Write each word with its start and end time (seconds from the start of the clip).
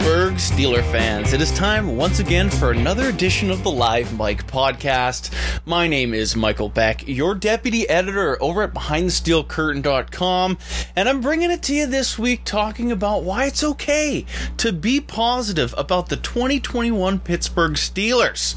Pittsburgh 0.00 0.34
Steeler 0.36 0.90
fans, 0.90 1.34
it 1.34 1.42
is 1.42 1.52
time 1.52 1.94
once 1.94 2.20
again 2.20 2.48
for 2.48 2.70
another 2.70 3.10
edition 3.10 3.50
of 3.50 3.62
the 3.62 3.70
Live 3.70 4.16
Mike 4.16 4.46
podcast. 4.46 5.30
My 5.66 5.86
name 5.88 6.14
is 6.14 6.34
Michael 6.34 6.70
Beck, 6.70 7.06
your 7.06 7.34
deputy 7.34 7.86
editor 7.86 8.42
over 8.42 8.62
at 8.62 8.72
BehindTheSteelCurtain.com, 8.72 10.56
and 10.96 11.06
I'm 11.06 11.20
bringing 11.20 11.50
it 11.50 11.62
to 11.64 11.74
you 11.74 11.86
this 11.86 12.18
week 12.18 12.44
talking 12.46 12.90
about 12.90 13.24
why 13.24 13.44
it's 13.44 13.62
okay 13.62 14.24
to 14.56 14.72
be 14.72 15.02
positive 15.02 15.74
about 15.76 16.08
the 16.08 16.16
2021 16.16 17.18
Pittsburgh 17.18 17.72
Steelers. 17.72 18.54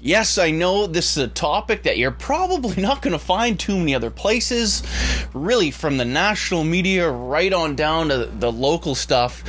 Yes, 0.00 0.38
I 0.38 0.52
know 0.52 0.86
this 0.86 1.16
is 1.16 1.24
a 1.24 1.28
topic 1.28 1.82
that 1.82 1.98
you're 1.98 2.12
probably 2.12 2.80
not 2.80 3.02
going 3.02 3.14
to 3.14 3.18
find 3.18 3.58
too 3.58 3.76
many 3.76 3.96
other 3.96 4.10
places, 4.10 4.84
really, 5.32 5.72
from 5.72 5.96
the 5.96 6.04
national 6.04 6.62
media 6.62 7.10
right 7.10 7.52
on 7.52 7.74
down 7.74 8.10
to 8.10 8.26
the 8.26 8.52
local 8.52 8.94
stuff. 8.94 9.42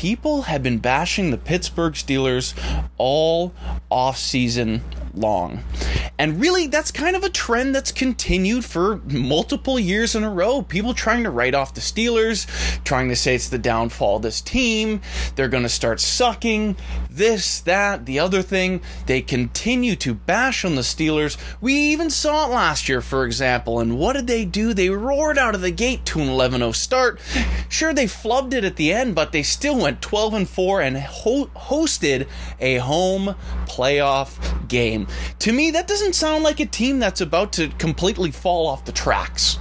People 0.00 0.40
have 0.44 0.62
been 0.62 0.78
bashing 0.78 1.30
the 1.30 1.36
Pittsburgh 1.36 1.92
Steelers 1.92 2.54
all 2.96 3.52
off 3.90 4.16
season 4.16 4.80
long. 5.12 5.62
And 6.18 6.40
really, 6.40 6.68
that's 6.68 6.90
kind 6.90 7.16
of 7.16 7.22
a 7.22 7.28
trend 7.28 7.74
that's 7.74 7.92
continued 7.92 8.64
for 8.64 8.96
multiple 9.04 9.78
years 9.78 10.14
in 10.14 10.24
a 10.24 10.30
row. 10.30 10.62
People 10.62 10.94
trying 10.94 11.24
to 11.24 11.30
write 11.30 11.54
off 11.54 11.74
the 11.74 11.82
Steelers, 11.82 12.46
trying 12.82 13.10
to 13.10 13.16
say 13.16 13.34
it's 13.34 13.50
the 13.50 13.58
downfall 13.58 14.16
of 14.16 14.22
this 14.22 14.40
team. 14.40 15.02
They're 15.36 15.48
going 15.48 15.64
to 15.64 15.68
start 15.68 16.00
sucking. 16.00 16.76
This, 17.12 17.60
that, 17.62 18.06
the 18.06 18.20
other 18.20 18.40
thing. 18.40 18.80
They 19.06 19.20
continue 19.20 19.96
to 19.96 20.14
bash 20.14 20.64
on 20.64 20.76
the 20.76 20.82
Steelers. 20.82 21.36
We 21.60 21.74
even 21.74 22.08
saw 22.08 22.46
it 22.46 22.54
last 22.54 22.88
year, 22.88 23.00
for 23.00 23.24
example. 23.24 23.80
And 23.80 23.98
what 23.98 24.12
did 24.12 24.28
they 24.28 24.44
do? 24.44 24.72
They 24.72 24.90
roared 24.90 25.36
out 25.36 25.56
of 25.56 25.60
the 25.60 25.72
gate 25.72 26.04
to 26.06 26.20
an 26.20 26.28
11 26.28 26.60
0 26.60 26.72
start. 26.72 27.20
Sure, 27.68 27.92
they 27.92 28.06
flubbed 28.06 28.54
it 28.54 28.64
at 28.64 28.76
the 28.76 28.92
end, 28.92 29.16
but 29.16 29.32
they 29.32 29.42
still 29.42 29.76
went 29.76 30.00
12 30.00 30.34
and 30.34 30.48
4 30.48 30.82
and 30.82 30.96
ho- 30.98 31.50
hosted 31.56 32.28
a 32.60 32.76
home 32.76 33.34
playoff 33.66 34.68
game. 34.68 35.08
To 35.40 35.52
me, 35.52 35.72
that 35.72 35.88
doesn't 35.88 36.14
sound 36.14 36.44
like 36.44 36.60
a 36.60 36.66
team 36.66 37.00
that's 37.00 37.20
about 37.20 37.52
to 37.54 37.68
completely 37.78 38.30
fall 38.30 38.68
off 38.68 38.84
the 38.84 38.92
tracks 38.92 39.58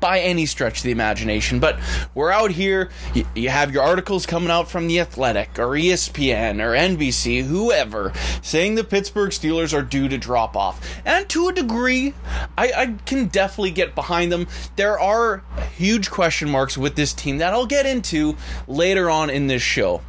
by 0.00 0.20
any 0.20 0.46
stretch 0.46 0.78
of 0.78 0.84
the 0.84 0.90
imagination. 0.90 1.60
But 1.60 1.78
we're 2.14 2.30
out 2.30 2.50
here, 2.50 2.90
you, 3.14 3.26
you, 3.34 3.48
have 3.48 3.72
your 3.72 3.82
articles 3.82 4.26
coming 4.26 4.50
out 4.50 4.70
from 4.70 4.86
The 4.86 5.00
Athletic 5.00 5.58
or 5.58 5.68
ESPN 5.70 6.60
or 6.62 6.72
NBC, 6.72 7.44
whoever, 7.44 8.12
saying 8.42 8.74
the 8.74 8.84
Pittsburgh 8.84 9.30
Steelers 9.30 9.76
are 9.76 9.82
due 9.82 10.08
to 10.08 10.18
drop 10.18 10.56
off. 10.56 10.80
And 11.04 11.28
to 11.30 11.48
a 11.48 11.52
degree, 11.52 12.14
I, 12.56 12.72
I 12.76 12.94
can 13.06 13.26
definitely 13.26 13.72
get 13.72 13.94
behind 13.94 14.32
them. 14.32 14.46
There 14.76 14.98
are 14.98 15.42
huge 15.76 16.10
question 16.10 16.50
marks 16.50 16.78
with 16.78 16.96
this 16.96 17.12
team 17.12 17.38
that 17.38 17.52
I'll 17.52 17.66
get 17.66 17.86
into 17.86 18.36
later 18.66 19.10
on 19.10 19.30
in 19.30 19.46
this 19.46 19.62
show. 19.62 20.02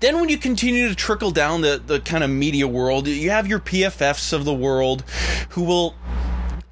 Then, 0.00 0.20
when 0.20 0.28
you 0.28 0.38
continue 0.38 0.88
to 0.88 0.94
trickle 0.94 1.32
down 1.32 1.62
the, 1.62 1.82
the 1.84 1.98
kind 1.98 2.22
of 2.22 2.30
media 2.30 2.68
world, 2.68 3.08
you 3.08 3.30
have 3.30 3.48
your 3.48 3.58
PFFs 3.58 4.32
of 4.32 4.44
the 4.44 4.54
world 4.54 5.02
who 5.50 5.64
will 5.64 5.96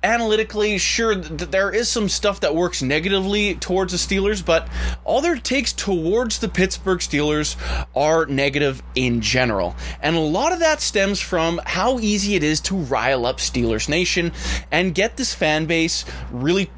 analytically, 0.06 0.78
sure, 0.78 1.14
th- 1.14 1.50
there 1.50 1.70
is 1.70 1.88
some 1.88 2.08
stuff 2.08 2.40
that 2.40 2.54
works 2.54 2.80
negatively 2.80 3.56
towards 3.56 3.92
the 3.92 3.98
Steelers, 3.98 4.44
but 4.44 4.68
all 5.04 5.20
their 5.20 5.36
takes 5.36 5.72
towards 5.72 6.38
the 6.38 6.48
Pittsburgh 6.48 7.00
Steelers 7.00 7.56
are 7.94 8.24
negative 8.26 8.82
in 8.94 9.20
general. 9.20 9.74
And 10.00 10.16
a 10.16 10.20
lot 10.20 10.52
of 10.52 10.60
that 10.60 10.80
stems 10.80 11.20
from 11.20 11.60
how 11.66 11.98
easy 11.98 12.36
it 12.36 12.44
is 12.44 12.60
to 12.62 12.76
rile 12.76 13.26
up 13.26 13.38
Steelers 13.38 13.88
Nation 13.88 14.32
and 14.70 14.94
get 14.94 15.16
this 15.16 15.34
fan 15.34 15.66
base 15.66 16.04
really 16.30 16.70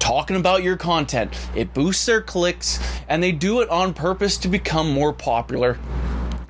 talking 0.00 0.36
about 0.36 0.64
your 0.64 0.76
content. 0.76 1.32
It 1.54 1.72
boosts 1.72 2.04
their 2.06 2.20
clicks, 2.20 2.80
and 3.08 3.22
they 3.22 3.30
do 3.30 3.60
it 3.60 3.70
on 3.70 3.94
purpose 3.94 4.36
to 4.38 4.48
become 4.48 4.90
more 4.90 5.12
popular. 5.12 5.78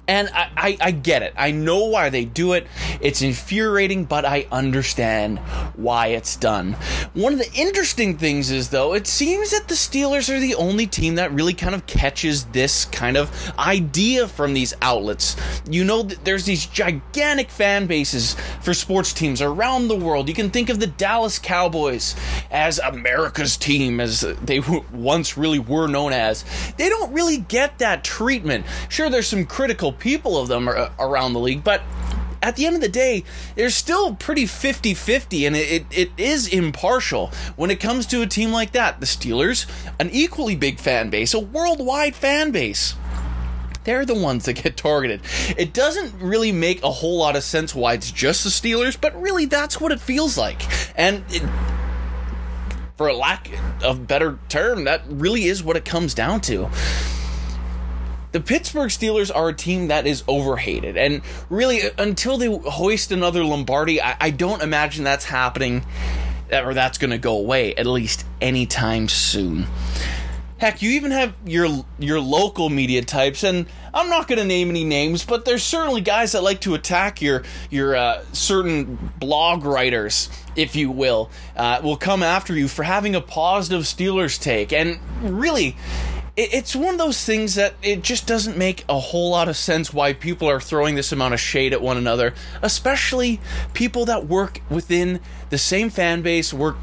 And 0.08 0.28
I, 0.30 0.50
I, 0.56 0.78
I, 0.80 0.90
get 0.90 1.22
it. 1.22 1.32
I 1.36 1.52
know 1.52 1.84
why 1.84 2.10
they 2.10 2.24
do 2.24 2.54
it. 2.54 2.66
It's 3.00 3.22
infuriating, 3.22 4.04
but 4.04 4.24
I 4.24 4.48
understand 4.50 5.38
why 5.76 6.08
it's 6.08 6.34
done. 6.34 6.72
One 7.14 7.32
of 7.32 7.38
the 7.38 7.52
interesting 7.54 8.18
things 8.18 8.50
is, 8.50 8.70
though, 8.70 8.94
it 8.94 9.06
seems 9.06 9.52
that 9.52 9.68
the 9.68 9.76
Steelers 9.76 10.28
are 10.28 10.40
the 10.40 10.56
only 10.56 10.88
team 10.88 11.14
that 11.14 11.32
really 11.32 11.54
kind 11.54 11.72
of 11.72 11.86
catches 11.86 12.46
this 12.46 12.84
kind 12.86 13.16
of 13.16 13.52
idea 13.60 14.26
from 14.26 14.54
these 14.54 14.74
outlets. 14.82 15.36
You 15.70 15.84
know, 15.84 16.02
there's 16.02 16.46
these 16.46 16.66
gigantic 16.66 17.48
fan 17.48 17.86
bases 17.86 18.34
for 18.60 18.74
sports 18.74 19.12
teams 19.12 19.40
around 19.40 19.86
the 19.86 19.96
world. 19.96 20.28
You 20.28 20.34
can 20.34 20.50
think 20.50 20.68
of 20.68 20.80
the 20.80 20.88
Dallas 20.88 21.38
Cowboys 21.38 22.16
as 22.50 22.80
America's 22.80 23.56
team, 23.56 24.00
as 24.00 24.22
they 24.42 24.60
once 24.92 25.36
really 25.36 25.60
were 25.60 25.86
known 25.86 26.12
as. 26.12 26.44
They 26.76 26.88
don't 26.88 27.12
really 27.12 27.38
get 27.38 27.78
that 27.78 28.02
treatment. 28.02 28.66
Sure, 28.88 29.08
there's 29.08 29.28
some 29.28 29.46
critical 29.46 29.91
people 29.92 30.38
of 30.38 30.48
them 30.48 30.68
around 30.68 31.32
the 31.32 31.40
league, 31.40 31.64
but 31.64 31.82
at 32.42 32.56
the 32.56 32.66
end 32.66 32.74
of 32.74 32.82
the 32.82 32.88
day, 32.88 33.22
they're 33.54 33.70
still 33.70 34.14
pretty 34.14 34.46
50 34.46 34.94
50, 34.94 35.46
and 35.46 35.56
it, 35.56 35.70
it, 35.70 35.86
it 35.92 36.10
is 36.18 36.48
impartial 36.48 37.30
when 37.56 37.70
it 37.70 37.78
comes 37.78 38.04
to 38.06 38.22
a 38.22 38.26
team 38.26 38.50
like 38.50 38.72
that. 38.72 38.98
The 39.00 39.06
Steelers, 39.06 39.66
an 40.00 40.10
equally 40.10 40.56
big 40.56 40.80
fan 40.80 41.08
base, 41.08 41.34
a 41.34 41.40
worldwide 41.40 42.16
fan 42.16 42.50
base. 42.50 42.94
They're 43.84 44.04
the 44.04 44.14
ones 44.14 44.44
that 44.44 44.54
get 44.54 44.76
targeted. 44.76 45.22
It 45.56 45.72
doesn't 45.72 46.20
really 46.20 46.52
make 46.52 46.82
a 46.82 46.90
whole 46.90 47.18
lot 47.18 47.36
of 47.36 47.42
sense 47.42 47.74
why 47.74 47.94
it's 47.94 48.10
just 48.10 48.44
the 48.44 48.50
Steelers, 48.50 49.00
but 49.00 49.20
really 49.20 49.46
that's 49.46 49.80
what 49.80 49.92
it 49.92 50.00
feels 50.00 50.38
like. 50.38 50.62
And 50.96 51.24
it, 51.30 51.42
for 52.96 53.08
a 53.08 53.14
lack 53.14 53.50
of 53.82 54.06
better 54.06 54.38
term, 54.48 54.84
that 54.84 55.02
really 55.08 55.44
is 55.44 55.62
what 55.62 55.76
it 55.76 55.84
comes 55.84 56.14
down 56.14 56.40
to. 56.42 56.70
The 58.32 58.40
Pittsburgh 58.40 58.88
Steelers 58.88 59.30
are 59.34 59.50
a 59.50 59.54
team 59.54 59.88
that 59.88 60.06
is 60.06 60.24
overhated, 60.26 60.96
and 60.96 61.20
really, 61.50 61.82
until 61.98 62.38
they 62.38 62.46
hoist 62.46 63.12
another 63.12 63.44
Lombardi, 63.44 64.00
I, 64.00 64.16
I 64.18 64.30
don't 64.30 64.62
imagine 64.62 65.04
that's 65.04 65.26
happening 65.26 65.84
or 66.50 66.74
that's 66.74 66.98
going 66.98 67.10
to 67.10 67.18
go 67.18 67.36
away 67.36 67.74
at 67.74 67.86
least 67.86 68.26
anytime 68.40 69.08
soon. 69.08 69.66
Heck, 70.58 70.80
you 70.80 70.92
even 70.92 71.10
have 71.10 71.34
your 71.44 71.84
your 71.98 72.20
local 72.20 72.70
media 72.70 73.02
types, 73.02 73.42
and 73.42 73.66
I'm 73.92 74.08
not 74.08 74.28
going 74.28 74.38
to 74.38 74.44
name 74.44 74.70
any 74.70 74.84
names, 74.84 75.24
but 75.26 75.44
there's 75.44 75.64
certainly 75.64 76.00
guys 76.00 76.32
that 76.32 76.42
like 76.42 76.60
to 76.60 76.74
attack 76.74 77.20
your 77.20 77.42
your 77.68 77.96
uh, 77.96 78.24
certain 78.32 79.10
blog 79.18 79.64
writers, 79.64 80.30
if 80.54 80.76
you 80.76 80.90
will, 80.90 81.30
uh, 81.56 81.80
will 81.82 81.96
come 81.96 82.22
after 82.22 82.54
you 82.54 82.68
for 82.68 82.84
having 82.84 83.14
a 83.14 83.20
positive 83.20 83.82
Steelers 83.82 84.40
take, 84.40 84.72
and 84.72 85.00
really. 85.20 85.76
It's 86.34 86.74
one 86.74 86.94
of 86.94 86.98
those 86.98 87.22
things 87.22 87.56
that 87.56 87.74
it 87.82 88.00
just 88.00 88.26
doesn't 88.26 88.56
make 88.56 88.86
a 88.88 88.98
whole 88.98 89.30
lot 89.30 89.48
of 89.48 89.56
sense 89.56 89.92
why 89.92 90.14
people 90.14 90.48
are 90.48 90.60
throwing 90.60 90.94
this 90.94 91.12
amount 91.12 91.34
of 91.34 91.40
shade 91.40 91.74
at 91.74 91.82
one 91.82 91.98
another, 91.98 92.32
especially 92.62 93.38
people 93.74 94.06
that 94.06 94.26
work 94.26 94.62
within 94.70 95.20
the 95.50 95.58
same 95.58 95.90
fan 95.90 96.22
base, 96.22 96.54
work 96.54 96.76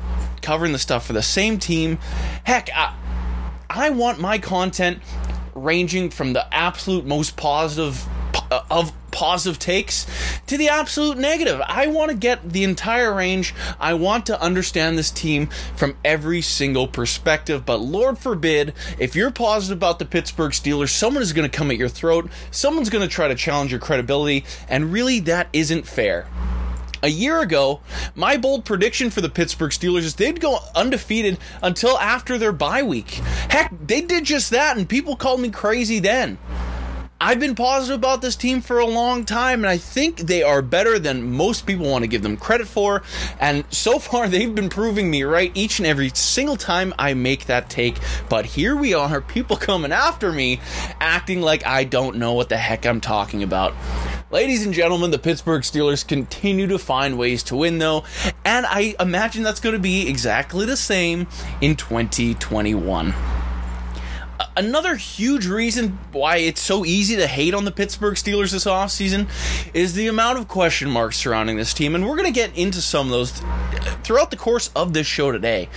covering 0.43 0.71
the 0.71 0.77
stuff 0.77 1.07
for 1.07 1.13
the 1.13 1.23
same 1.23 1.57
team. 1.57 1.97
Heck, 2.43 2.69
I, 2.75 2.95
I 3.71 3.89
want 3.89 4.19
my 4.19 4.37
content 4.37 5.01
ranging 5.55 6.11
from 6.11 6.33
the 6.33 6.53
absolute 6.53 7.07
most 7.07 7.35
positive 7.35 8.07
uh, 8.51 8.61
of 8.69 8.91
positive 9.11 9.59
takes 9.59 10.05
to 10.47 10.57
the 10.57 10.69
absolute 10.69 11.17
negative. 11.17 11.61
I 11.65 11.87
want 11.87 12.11
to 12.11 12.17
get 12.17 12.49
the 12.49 12.63
entire 12.63 13.13
range. 13.13 13.53
I 13.79 13.95
want 13.95 14.27
to 14.27 14.41
understand 14.41 14.97
this 14.97 15.11
team 15.11 15.47
from 15.75 15.97
every 16.05 16.41
single 16.41 16.87
perspective. 16.87 17.65
But 17.65 17.77
Lord 17.77 18.17
forbid, 18.17 18.73
if 18.97 19.15
you're 19.15 19.31
positive 19.31 19.77
about 19.77 19.99
the 19.99 20.05
Pittsburgh 20.05 20.51
Steelers, 20.51 20.89
someone 20.89 21.23
is 21.23 21.33
going 21.33 21.49
to 21.49 21.57
come 21.57 21.71
at 21.71 21.77
your 21.77 21.89
throat. 21.89 22.29
Someone's 22.51 22.89
going 22.89 23.07
to 23.07 23.13
try 23.13 23.27
to 23.27 23.35
challenge 23.35 23.71
your 23.71 23.79
credibility. 23.79 24.45
And 24.67 24.93
really, 24.93 25.19
that 25.21 25.49
isn't 25.53 25.87
fair. 25.87 26.27
A 27.01 27.07
year 27.09 27.39
ago, 27.39 27.79
my 28.13 28.35
bold 28.35 28.65
prediction 28.65 29.09
for 29.09 29.21
the 29.21 29.29
Pittsburgh 29.29 29.71
Steelers 29.71 29.99
is 29.99 30.15
they'd 30.15 30.41
go 30.41 30.59
undefeated 30.75 31.37
until 31.63 31.97
after 31.97 32.37
their 32.37 32.51
bye 32.51 32.83
week. 32.83 33.11
Heck, 33.49 33.71
they 33.87 34.01
did 34.01 34.25
just 34.25 34.49
that, 34.49 34.75
and 34.77 34.87
people 34.87 35.15
called 35.15 35.39
me 35.39 35.49
crazy 35.49 35.99
then. 35.99 36.37
I've 37.21 37.42
been 37.42 37.54
positive 37.54 37.98
about 37.98 38.21
this 38.21 38.38
team 38.38 38.62
for 38.62 38.80
a 38.80 38.86
long 38.86 39.25
time, 39.25 39.60
and 39.66 39.69
I 39.69 39.77
think 39.77 40.19
they 40.19 40.42
are 40.42 40.62
better 40.62 40.98
than 40.98 41.33
most 41.33 41.68
people 41.68 41.89
want 41.89 42.04
to 42.04 42.07
give 42.07 42.21
them 42.21 42.38
credit 42.38 42.66
for. 42.66 43.04
And 43.42 43.66
so 43.71 44.00
far, 44.00 44.30
they've 44.30 44.56
been 44.56 44.69
proving 44.69 45.12
me 45.12 45.24
right 45.24 45.51
each 45.54 45.80
and 45.80 45.86
every 45.86 46.12
single 46.13 46.56
time 46.56 46.94
I 46.98 47.13
make 47.16 47.48
that 47.48 47.69
take. 47.69 47.98
But 48.30 48.45
here 48.45 48.74
we 48.74 48.94
are, 48.94 49.19
people 49.36 49.57
coming 49.57 49.92
after 49.92 50.31
me, 50.31 50.62
acting 51.01 51.42
like 51.42 51.66
I 51.66 51.83
don't 51.83 52.16
know 52.16 52.31
what 52.33 52.48
the 52.48 52.57
heck 52.57 52.86
I'm 52.86 53.01
talking 53.01 53.44
about. 53.44 53.74
Ladies 54.31 54.63
and 54.63 54.74
gentlemen, 54.74 55.12
the 55.12 55.19
Pittsburgh 55.19 55.63
Steelers 55.63 56.07
continue 56.07 56.68
to 56.68 56.80
find 56.80 57.18
ways 57.18 57.44
to 57.44 57.57
win, 57.57 57.80
though, 57.80 58.06
and 58.45 58.66
I 58.66 58.95
imagine 58.98 59.44
that's 59.44 59.60
going 59.60 59.74
to 59.74 59.80
be 59.80 60.07
exactly 60.07 60.66
the 60.66 60.77
same 60.77 61.27
in 61.60 61.75
2021 61.75 63.13
another 64.56 64.95
huge 64.95 65.47
reason 65.47 66.00
why 66.12 66.38
it's 66.38 66.62
so 66.62 66.86
easy 66.86 67.15
to 67.18 67.27
hate 67.27 67.53
on 67.53 67.65
the 67.65 67.71
Pittsburgh 67.71 68.15
Steelers 68.15 68.51
this 68.51 68.65
offseason 68.65 69.27
is 69.74 69.94
the 69.94 70.07
amount 70.07 70.38
of 70.38 70.47
question 70.47 70.89
marks 70.89 71.18
surrounding 71.18 71.57
this 71.57 71.74
team. 71.74 71.95
And 71.95 72.07
we're 72.07 72.15
going 72.15 72.31
to 72.31 72.39
get 72.39 72.56
into 72.57 72.81
some 72.81 73.07
of 73.07 73.12
those 73.12 73.31
throughout 74.03 74.31
the 74.31 74.38
course 74.38 74.69
of 74.75 74.94
this 74.94 75.07
show 75.07 75.31
today. 75.31 75.69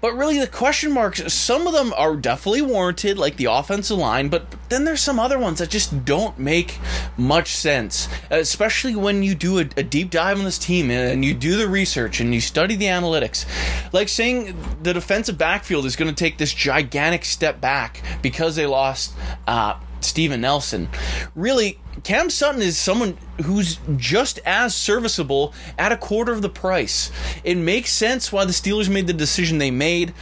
But 0.00 0.14
really, 0.14 0.38
the 0.38 0.46
question 0.46 0.92
marks, 0.92 1.32
some 1.32 1.66
of 1.66 1.72
them 1.72 1.92
are 1.96 2.16
definitely 2.16 2.62
warranted, 2.62 3.18
like 3.18 3.36
the 3.36 3.46
offensive 3.46 3.98
line, 3.98 4.28
but 4.28 4.54
then 4.68 4.84
there's 4.84 5.00
some 5.00 5.18
other 5.18 5.38
ones 5.38 5.58
that 5.58 5.70
just 5.70 6.04
don't 6.04 6.38
make 6.38 6.78
much 7.16 7.56
sense, 7.56 8.08
especially 8.30 8.94
when 8.94 9.22
you 9.22 9.34
do 9.34 9.58
a, 9.58 9.68
a 9.76 9.82
deep 9.82 10.10
dive 10.10 10.38
on 10.38 10.44
this 10.44 10.58
team 10.58 10.90
and 10.90 11.24
you 11.24 11.34
do 11.34 11.56
the 11.56 11.68
research 11.68 12.20
and 12.20 12.34
you 12.34 12.40
study 12.40 12.76
the 12.76 12.86
analytics. 12.86 13.46
Like 13.92 14.08
saying 14.08 14.56
the 14.82 14.92
defensive 14.92 15.38
backfield 15.38 15.86
is 15.86 15.96
going 15.96 16.12
to 16.12 16.14
take 16.14 16.38
this 16.38 16.52
gigantic 16.52 17.24
step 17.24 17.60
back 17.60 18.02
because 18.22 18.56
they 18.56 18.66
lost 18.66 19.14
uh, 19.46 19.78
Steven 20.00 20.40
Nelson. 20.40 20.88
Really, 21.34 21.78
Cam 22.02 22.30
Sutton 22.30 22.62
is 22.62 22.76
someone 22.76 23.16
who's 23.44 23.78
just 23.96 24.38
as 24.44 24.74
serviceable 24.74 25.54
at 25.78 25.92
a 25.92 25.96
quarter 25.96 26.32
of 26.32 26.42
the 26.42 26.48
price. 26.48 27.10
It 27.44 27.56
makes 27.56 27.92
sense 27.92 28.32
why 28.32 28.44
the 28.44 28.52
Steelers 28.52 28.88
made 28.88 29.06
the 29.06 29.12
decision 29.12 29.58
they 29.58 29.70
made. 29.70 30.14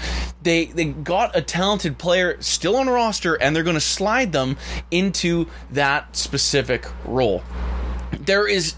They 0.42 0.66
they 0.66 0.86
got 0.86 1.36
a 1.36 1.42
talented 1.42 1.98
player 1.98 2.40
still 2.40 2.76
on 2.76 2.88
roster 2.88 3.34
and 3.34 3.54
they're 3.54 3.62
going 3.62 3.74
to 3.74 3.80
slide 3.80 4.32
them 4.32 4.56
into 4.90 5.46
that 5.70 6.16
specific 6.16 6.86
role. 7.04 7.42
There 8.20 8.46
is 8.46 8.74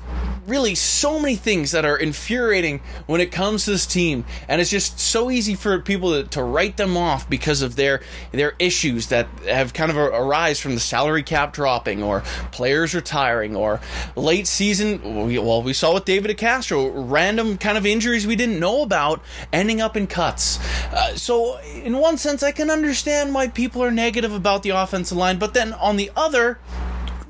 really 0.46 0.74
so 0.74 1.18
many 1.18 1.36
things 1.36 1.72
that 1.72 1.84
are 1.84 1.96
infuriating 1.96 2.80
when 3.06 3.20
it 3.20 3.32
comes 3.32 3.64
to 3.64 3.72
this 3.72 3.86
team, 3.86 4.24
and 4.48 4.60
it's 4.60 4.70
just 4.70 4.98
so 4.98 5.30
easy 5.30 5.54
for 5.54 5.78
people 5.80 6.12
to, 6.12 6.28
to 6.30 6.42
write 6.42 6.76
them 6.76 6.96
off 6.96 7.28
because 7.28 7.62
of 7.62 7.76
their 7.76 8.00
their 8.32 8.54
issues 8.58 9.08
that 9.08 9.26
have 9.46 9.72
kind 9.72 9.90
of 9.90 9.96
arise 9.96 10.60
from 10.60 10.74
the 10.74 10.80
salary 10.80 11.22
cap 11.22 11.52
dropping, 11.52 12.02
or 12.02 12.20
players 12.52 12.94
retiring, 12.94 13.56
or 13.56 13.80
late 14.14 14.46
season. 14.46 15.00
Well, 15.14 15.62
we 15.62 15.72
saw 15.72 15.94
with 15.94 16.04
David 16.04 16.36
Castro, 16.36 16.88
random 16.88 17.58
kind 17.58 17.78
of 17.78 17.86
injuries 17.86 18.26
we 18.26 18.36
didn't 18.36 18.60
know 18.60 18.82
about 18.82 19.22
ending 19.52 19.80
up 19.80 19.96
in 19.96 20.06
cuts. 20.06 20.58
Uh, 20.92 21.14
so, 21.16 21.58
in 21.58 21.98
one 21.98 22.16
sense, 22.16 22.42
I 22.42 22.52
can 22.52 22.70
understand 22.70 23.34
why 23.34 23.48
people 23.48 23.82
are 23.82 23.90
negative 23.90 24.32
about 24.32 24.62
the 24.62 24.70
offensive 24.70 25.16
line, 25.16 25.38
but 25.38 25.54
then 25.54 25.72
on 25.74 25.96
the 25.96 26.10
other, 26.16 26.58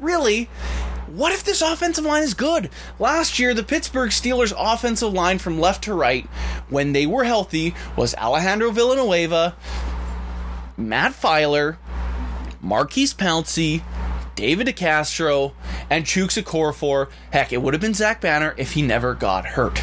really 0.01 0.49
what 1.17 1.33
if 1.33 1.45
this 1.45 1.63
offensive 1.63 2.05
line 2.05 2.23
is 2.23 2.35
good? 2.35 2.69
Last 2.99 3.39
year, 3.39 3.55
the 3.55 3.63
Pittsburgh 3.63 4.11
Steelers' 4.11 4.53
offensive 4.57 5.15
line 5.15 5.39
from 5.39 5.59
left 5.59 5.85
to 5.85 5.95
right, 5.95 6.27
when 6.69 6.93
they 6.93 7.07
were 7.07 7.25
healthy, 7.25 7.75
was 7.97 8.15
Alejandro 8.17 8.71
Villanueva, 8.71 9.57
Matt 10.77 11.13
Feiler, 11.13 11.79
Maurkice 12.61 13.15
Pouncey, 13.15 13.83
David 14.35 14.67
DeCastro, 14.67 15.53
and 15.89 16.05
Chuks 16.05 16.41
Okorafor. 16.43 17.09
Heck, 17.33 17.51
it 17.51 17.63
would 17.63 17.73
have 17.73 17.81
been 17.81 17.95
Zach 17.95 18.21
Banner 18.21 18.55
if 18.59 18.73
he 18.73 18.83
never 18.83 19.15
got 19.15 19.47
hurt. 19.47 19.83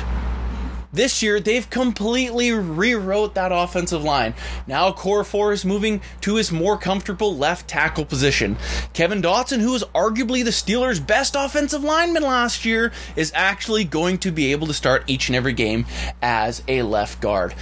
This 0.93 1.23
year, 1.23 1.39
they've 1.39 1.67
completely 1.67 2.51
rewrote 2.51 3.33
that 3.33 3.51
offensive 3.51 4.03
line. 4.03 4.35
Now, 4.67 4.91
Okorafor 4.91 5.51
is 5.51 5.65
moving 5.65 6.01
to 6.21 6.35
his 6.35 6.51
more 6.51 6.77
comfortable 6.77 7.35
left 7.35 7.67
tackle 7.67 8.05
position. 8.05 8.57
Kevin 8.93 9.19
Dotson, 9.19 9.59
who 9.59 9.71
was 9.71 9.83
arguably 9.95 10.43
the 10.43 10.51
Steelers' 10.51 11.05
best 11.05 11.35
offensive 11.35 11.83
lineman 11.83 12.21
last 12.21 12.63
year, 12.63 12.91
is 13.15 13.31
actually 13.33 13.85
going 13.85 14.19
to 14.19 14.31
be 14.31 14.51
able 14.51 14.67
to 14.67 14.73
start 14.73 15.03
each 15.07 15.29
and 15.29 15.35
every 15.35 15.53
game 15.53 15.87
as 16.21 16.61
a 16.67 16.83
left 16.83 17.19
guard. 17.19 17.55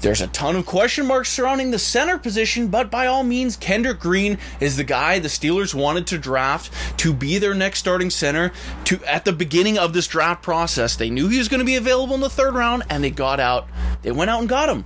There's 0.00 0.20
a 0.20 0.26
ton 0.28 0.56
of 0.56 0.66
question 0.66 1.06
marks 1.06 1.30
surrounding 1.30 1.70
the 1.70 1.78
center 1.78 2.18
position, 2.18 2.68
but 2.68 2.90
by 2.90 3.06
all 3.06 3.24
means, 3.24 3.56
Kendrick 3.56 3.98
Green 3.98 4.38
is 4.60 4.76
the 4.76 4.84
guy 4.84 5.18
the 5.18 5.28
Steelers 5.28 5.74
wanted 5.74 6.06
to 6.08 6.18
draft 6.18 6.70
to 6.98 7.12
be 7.12 7.38
their 7.38 7.54
next 7.54 7.80
starting 7.80 8.10
center. 8.10 8.52
To 8.84 9.02
at 9.04 9.24
the 9.24 9.32
beginning 9.32 9.78
of 9.78 9.92
this 9.92 10.06
draft 10.06 10.42
process, 10.42 10.96
they 10.96 11.10
knew 11.10 11.28
he 11.28 11.38
was 11.38 11.48
going 11.48 11.60
to 11.60 11.64
be 11.66 11.76
available 11.76 12.14
in 12.14 12.20
the 12.20 12.30
third 12.30 12.54
round, 12.54 12.84
and 12.90 13.02
they 13.02 13.10
got 13.10 13.40
out. 13.40 13.68
They 14.02 14.12
went 14.12 14.30
out 14.30 14.40
and 14.40 14.48
got 14.48 14.68
him. 14.68 14.84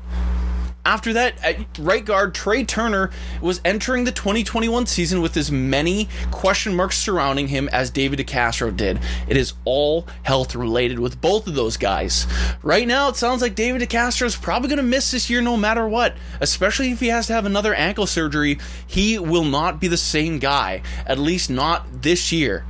After 0.91 1.13
that, 1.13 1.35
uh, 1.45 1.53
right 1.79 2.05
guard 2.05 2.35
Trai 2.35 2.67
Turner 2.67 3.11
was 3.41 3.61
entering 3.65 4.03
the 4.03 4.11
2021 4.11 4.87
season 4.87 5.23
with 5.23 5.37
as 5.37 5.53
many 5.53 6.09
question 6.33 6.75
marks 6.75 6.99
surrounding 6.99 7.47
him 7.47 7.69
as 7.69 7.91
David 7.91 8.19
DeCastro 8.19 8.77
did. 8.77 8.99
It 9.29 9.37
is 9.37 9.53
all 9.65 10.09
health 10.25 10.57
related 10.57 10.99
with 10.99 11.21
both 11.21 11.47
of 11.47 11.55
those 11.55 11.77
guys. 11.77 12.27
Right 12.65 12.89
now, 12.89 13.09
it 13.09 13.15
sounds 13.15 13.41
like 13.41 13.55
David 13.55 13.89
DeCastro 13.89 14.27
is 14.27 14.35
probably 14.35 14.69
going 14.69 14.79
to 14.79 14.83
miss 14.83 15.13
this 15.13 15.31
year 15.31 15.41
no 15.41 15.57
matter 15.57 15.87
what, 15.87 16.17
especially 16.41 16.91
if 16.91 16.99
he 16.99 17.07
has 17.07 17.29
to 17.29 17.35
have 17.35 17.47
another 17.47 17.73
ankle 17.73 18.09
surgery. 18.09 18.59
He 18.85 19.17
will 19.17 19.45
not 19.45 19.81
be 19.81 19.87
the 19.87 19.97
same 19.97 20.41
guy, 20.41 20.83
at 21.07 21.21
least 21.21 21.51
not 21.51 22.03
this 22.03 22.33
year. 22.33 22.67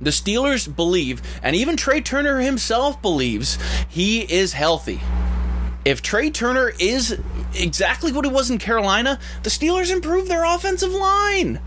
The 0.00 0.10
Steelers 0.10 0.66
believe, 0.74 1.22
and 1.44 1.54
even 1.54 1.76
Trai 1.76 2.04
Turner 2.04 2.40
himself 2.40 3.00
believes, 3.00 3.56
he 3.88 4.22
is 4.22 4.52
healthy. 4.52 5.00
If 5.86 6.02
Trai 6.02 6.34
Turner 6.34 6.72
is 6.80 7.16
exactly 7.54 8.10
what 8.10 8.24
it 8.24 8.32
was 8.32 8.50
in 8.50 8.58
Carolina, 8.58 9.20
the 9.44 9.50
Steelers 9.50 9.92
improve 9.92 10.26
their 10.26 10.42
offensive 10.42 10.90
line. 10.90 11.60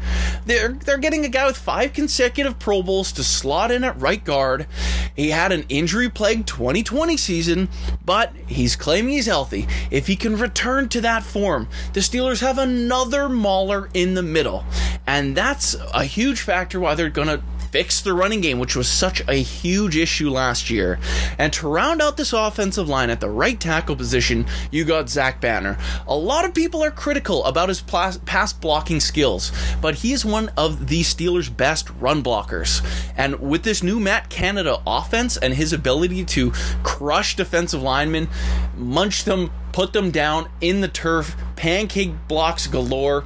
They're 0.45 0.73
they're 0.73 0.97
getting 0.97 1.23
a 1.23 1.29
guy 1.29 1.45
with 1.45 1.55
five 1.55 1.93
consecutive 1.93 2.59
Pro 2.59 2.83
Bowls 2.83 3.13
to 3.13 3.23
slot 3.23 3.71
in 3.71 3.85
at 3.85 3.97
right 3.97 4.21
guard. 4.21 4.67
He 5.15 5.29
had 5.29 5.53
an 5.53 5.63
injury-plagued 5.69 6.45
2020 6.49 7.15
season, 7.15 7.69
but 8.03 8.33
he's 8.45 8.75
claiming 8.75 9.13
he's 9.13 9.25
healthy. 9.25 9.69
If 9.89 10.07
he 10.07 10.17
can 10.17 10.35
return 10.35 10.89
to 10.89 10.99
that 10.99 11.23
form, 11.23 11.69
the 11.93 12.01
Steelers 12.01 12.41
have 12.41 12.57
another 12.57 13.29
mauler 13.29 13.89
in 13.93 14.15
the 14.15 14.21
middle. 14.21 14.65
And 15.07 15.33
that's 15.33 15.75
a 15.93 16.03
huge 16.03 16.41
factor 16.41 16.77
why 16.81 16.95
they're 16.95 17.09
going 17.09 17.29
to 17.29 17.41
fix 17.71 18.01
the 18.01 18.13
running 18.13 18.41
game, 18.41 18.59
which 18.59 18.75
was 18.75 18.87
such 18.87 19.21
a 19.27 19.33
huge 19.33 19.95
issue 19.95 20.29
last 20.29 20.69
year. 20.69 20.99
And 21.37 21.51
to 21.53 21.67
round 21.67 22.01
out 22.01 22.17
this 22.17 22.33
offensive 22.33 22.89
line 22.89 23.09
at 23.09 23.19
the 23.19 23.29
right 23.29 23.59
tackle 23.59 23.95
position, 23.95 24.45
you 24.71 24.85
got 24.85 25.09
Zach 25.09 25.39
Banner. 25.41 25.77
A 26.07 26.15
lot 26.15 26.45
of 26.45 26.53
people 26.53 26.83
are 26.83 26.91
critical 26.91 27.43
about 27.45 27.69
his 27.69 27.81
pass 27.81 28.53
blocking 28.53 28.99
skills, 28.99 29.51
but 29.81 29.95
he 29.95 30.13
is 30.13 30.25
one 30.25 30.49
of 30.57 30.87
the 30.87 31.01
Steelers' 31.01 31.55
best 31.55 31.89
run 31.99 32.23
blockers. 32.23 32.85
And 33.17 33.39
with 33.39 33.63
this 33.63 33.83
new 33.83 33.99
Matt 33.99 34.29
Canada 34.29 34.81
offense 34.85 35.37
and 35.37 35.53
his 35.53 35.73
ability 35.73 36.25
to 36.25 36.51
crush 36.83 37.35
defensive 37.35 37.81
linemen, 37.81 38.27
munch 38.75 39.25
them, 39.25 39.51
put 39.71 39.93
them 39.93 40.11
down 40.11 40.49
in 40.61 40.81
the 40.81 40.87
turf, 40.87 41.35
pancake 41.55 42.13
blocks 42.27 42.67
galore 42.67 43.25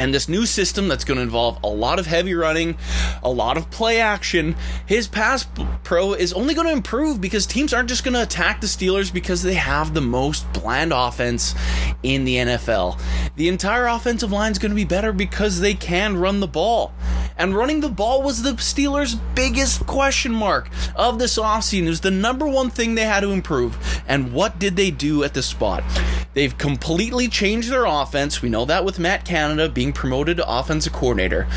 and 0.00 0.14
this 0.14 0.30
new 0.30 0.46
system 0.46 0.88
that's 0.88 1.04
going 1.04 1.16
to 1.16 1.22
involve 1.22 1.62
a 1.62 1.68
lot 1.68 1.98
of 1.98 2.06
heavy 2.06 2.32
running, 2.32 2.74
a 3.22 3.28
lot 3.28 3.58
of 3.58 3.70
play 3.70 4.00
action, 4.00 4.56
his 4.86 5.06
pass 5.06 5.46
pro 5.84 6.14
is 6.14 6.32
only 6.32 6.54
going 6.54 6.66
to 6.66 6.72
improve 6.72 7.20
because 7.20 7.44
teams 7.44 7.74
aren't 7.74 7.90
just 7.90 8.02
going 8.02 8.14
to 8.14 8.22
attack 8.22 8.62
the 8.62 8.66
Steelers 8.66 9.12
because 9.12 9.42
they 9.42 9.52
have 9.52 9.92
the 9.92 10.00
most 10.00 10.50
bland 10.54 10.94
offense 10.94 11.54
in 12.02 12.24
the 12.24 12.36
NFL. 12.36 12.98
The 13.36 13.48
entire 13.48 13.88
offensive 13.88 14.32
line 14.32 14.52
is 14.52 14.58
going 14.58 14.70
to 14.70 14.76
be 14.76 14.86
better 14.86 15.12
because 15.12 15.60
they 15.60 15.74
can 15.74 16.16
run 16.16 16.40
the 16.40 16.48
ball. 16.48 16.94
And 17.36 17.54
running 17.54 17.80
the 17.80 17.90
ball 17.90 18.22
was 18.22 18.42
the 18.42 18.52
Steelers' 18.52 19.20
biggest 19.34 19.86
question 19.86 20.32
mark 20.32 20.70
of 20.96 21.18
this 21.18 21.38
offseason. 21.38 21.84
It 21.84 21.88
was 21.90 22.00
the 22.00 22.10
number 22.10 22.46
one 22.46 22.70
thing 22.70 22.94
they 22.94 23.04
had 23.04 23.20
to 23.20 23.32
improve. 23.32 24.02
And 24.08 24.32
what 24.32 24.58
did 24.58 24.76
they 24.76 24.90
do 24.90 25.24
at 25.24 25.34
the 25.34 25.42
spot? 25.42 25.84
They've 26.32 26.56
completely 26.56 27.28
changed 27.28 27.70
their 27.70 27.84
offense. 27.84 28.40
We 28.40 28.48
know 28.48 28.64
that 28.66 28.84
with 28.84 28.98
Matt 28.98 29.24
Canada 29.24 29.68
being 29.68 29.92
promoted 29.92 30.36
to 30.36 30.48
offensive 30.48 30.92
coordinator. 30.92 31.48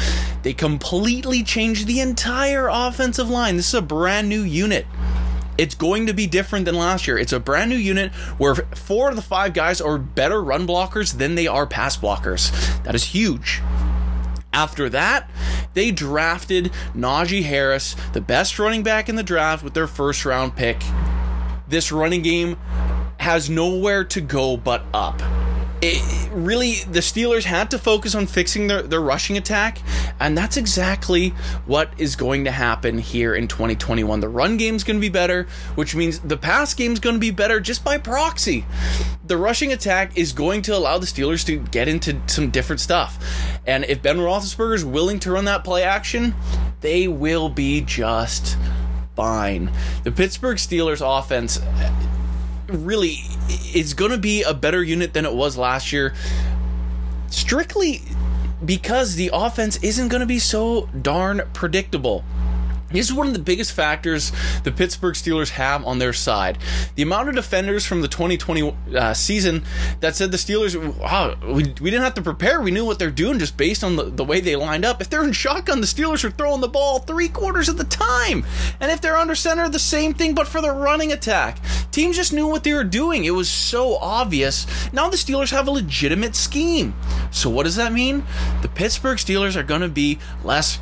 They 0.42 0.54
completely 0.54 1.44
changed 1.44 1.86
the 1.86 2.00
entire 2.00 2.68
offensive 2.72 3.30
line. 3.30 3.58
This 3.58 3.68
is 3.68 3.74
a 3.76 3.82
brand 3.82 4.30
new 4.30 4.42
unit. 4.42 4.88
It's 5.58 5.76
going 5.76 6.08
to 6.08 6.14
be 6.14 6.26
different 6.26 6.66
than 6.66 6.76
last 6.76 7.08
year. 7.08 7.20
It's 7.20 7.34
a 7.34 7.40
brand 7.40 7.70
new 7.70 7.78
unit 7.78 8.12
where 8.40 8.56
four 8.56 9.10
of 9.10 9.16
the 9.16 9.22
five 9.22 9.54
guys 9.54 9.80
are 9.80 10.00
better 10.00 10.42
run 10.42 10.66
blockers 10.66 11.16
than 11.16 11.36
they 11.36 11.46
are 11.46 11.68
pass 11.68 11.96
blockers. 11.96 12.52
That 12.84 12.96
is 12.96 13.04
huge. 13.04 13.62
After 14.52 14.90
that, 14.90 15.30
they 15.76 15.92
drafted 15.92 16.72
Najee 16.96 17.44
Harris, 17.44 17.96
the 18.14 18.22
best 18.22 18.58
running 18.58 18.82
back 18.82 19.10
in 19.10 19.16
the 19.16 19.24
draft, 19.24 19.64
with 19.64 19.74
their 19.76 19.88
first 19.88 20.26
round 20.26 20.56
pick. 20.56 20.82
This 21.68 21.92
running 21.92 22.24
game 22.24 22.58
has 23.24 23.50
nowhere 23.50 24.04
to 24.04 24.22
go 24.22 24.58
but 24.58 24.84
up 24.94 25.22
it 25.86 26.30
really 26.32 26.76
the 26.92 27.02
Steelers 27.02 27.44
had 27.44 27.70
to 27.72 27.78
focus 27.78 28.16
on 28.16 28.26
fixing 28.26 28.68
their, 28.68 28.84
their 28.84 29.02
rushing 29.02 29.36
attack, 29.36 29.80
and 30.18 30.38
that's 30.38 30.56
exactly 30.56 31.30
what 31.66 31.92
is 31.98 32.16
going 32.16 32.46
to 32.46 32.52
happen 32.52 32.98
here 32.98 33.36
in 33.36 33.50
2021. 33.50 34.22
The 34.22 34.30
run 34.30 34.56
game's 34.56 34.86
going 34.86 34.96
to 34.96 35.02
be 35.02 35.10
better, 35.10 35.46
which 35.76 35.94
means 35.94 36.20
the 36.20 36.38
pass 36.38 36.74
game's 36.74 37.02
going 37.02 37.18
to 37.18 37.20
be 37.20 37.32
better 37.32 37.60
just 37.60 37.84
by 37.84 37.98
proxy. 37.98 38.66
The 39.26 39.36
rushing 39.36 39.74
attack 39.74 40.18
is 40.18 40.32
going 40.32 40.62
to 40.64 40.78
allow 40.78 41.00
the 41.00 41.06
Steelers 41.06 41.46
to 41.48 41.58
get 41.58 41.90
into 41.90 42.18
some 42.28 42.50
different 42.50 42.80
stuff, 42.80 43.20
and 43.68 43.84
if 43.84 44.02
Ben 44.02 44.18
Roethlisberger 44.18 44.76
is 44.76 44.86
willing 44.86 45.20
to 45.20 45.32
run 45.32 45.44
that 45.46 45.66
play 45.66 45.84
action, 45.84 46.34
they 46.80 47.10
will 47.10 47.50
be 47.50 47.82
just 47.82 48.58
fine. 49.18 49.70
The 50.04 50.14
Pittsburgh 50.14 50.58
Steelers 50.58 51.02
offense 51.02 51.60
really 52.68 53.18
is 53.74 53.94
going 53.94 54.12
to 54.12 54.18
be 54.18 54.44
a 54.44 54.54
better 54.54 54.84
unit 54.84 55.14
than 55.14 55.26
it 55.26 55.34
was 55.34 55.58
last 55.58 55.92
year. 55.92 56.14
Strictly 57.30 58.02
because 58.64 59.16
the 59.16 59.30
offense 59.34 59.78
isn't 59.84 60.08
going 60.08 60.22
to 60.22 60.26
be 60.26 60.40
so 60.40 60.88
darn 61.02 61.42
predictable. 61.54 62.24
This 62.94 63.08
is 63.08 63.14
one 63.14 63.28
of 63.28 63.34
the 63.34 63.40
biggest 63.40 63.74
factors 63.74 64.32
the 64.64 64.72
Pittsburgh 64.72 65.16
Steelers 65.16 65.50
have 65.50 65.84
on 65.86 65.98
their 65.98 66.14
side. 66.14 66.60
The 66.96 67.04
amount 67.04 67.30
of 67.30 67.36
defenders 67.36 67.86
from 67.86 68.02
the 68.02 68.08
2020 68.08 68.76
uh, 68.96 69.14
season 69.14 69.64
that 70.00 70.16
said 70.16 70.32
the 70.32 70.38
Steelers, 70.38 70.76
wow, 70.98 71.36
we, 71.44 71.64
we 71.82 71.90
didn't 71.90 72.04
have 72.04 72.14
to 72.14 72.22
prepare. 72.22 72.62
We 72.62 72.72
knew 72.72 72.86
what 72.86 73.00
they're 73.00 73.10
doing 73.10 73.40
just 73.40 73.58
based 73.58 73.84
on 73.84 73.96
the, 73.96 74.04
the 74.04 74.24
way 74.24 74.40
they 74.40 74.56
lined 74.56 74.86
up. 74.86 75.02
If 75.02 75.10
they're 75.10 75.24
in 75.24 75.34
shotgun, 75.34 75.82
the 75.82 75.88
Steelers 75.88 76.24
are 76.24 76.30
throwing 76.30 76.62
the 76.62 76.68
ball 76.68 77.00
three 77.00 77.30
quarters 77.30 77.68
of 77.68 77.78
the 77.78 77.84
time. 77.84 78.46
And 78.80 78.92
if 78.92 79.02
they're 79.02 79.18
under 79.18 79.36
center, 79.36 79.68
the 79.70 79.80
same 79.80 80.14
thing, 80.14 80.36
but 80.36 80.48
for 80.48 80.62
the 80.62 80.72
running 80.72 81.12
attack. 81.12 81.60
Teams 81.92 82.16
just 82.16 82.32
knew 82.32 82.48
what 82.48 82.64
they 82.64 82.74
were 82.74 82.84
doing. 82.84 83.26
It 83.26 83.32
was 83.32 83.50
so 83.50 83.96
obvious. 83.98 84.68
Now 84.94 85.10
the 85.10 85.18
Steelers 85.18 85.52
have 85.52 85.68
a 85.68 85.72
legitimate 85.72 86.36
scheme. 86.36 86.94
So 87.32 87.50
what 87.50 87.64
does 87.64 87.76
that 87.76 87.92
mean? 87.92 88.24
The 88.62 88.68
Pittsburgh 88.68 89.18
Steelers 89.18 89.56
are 89.56 89.64
going 89.64 89.82
to 89.82 89.90
be 89.90 90.20
less 90.44 90.80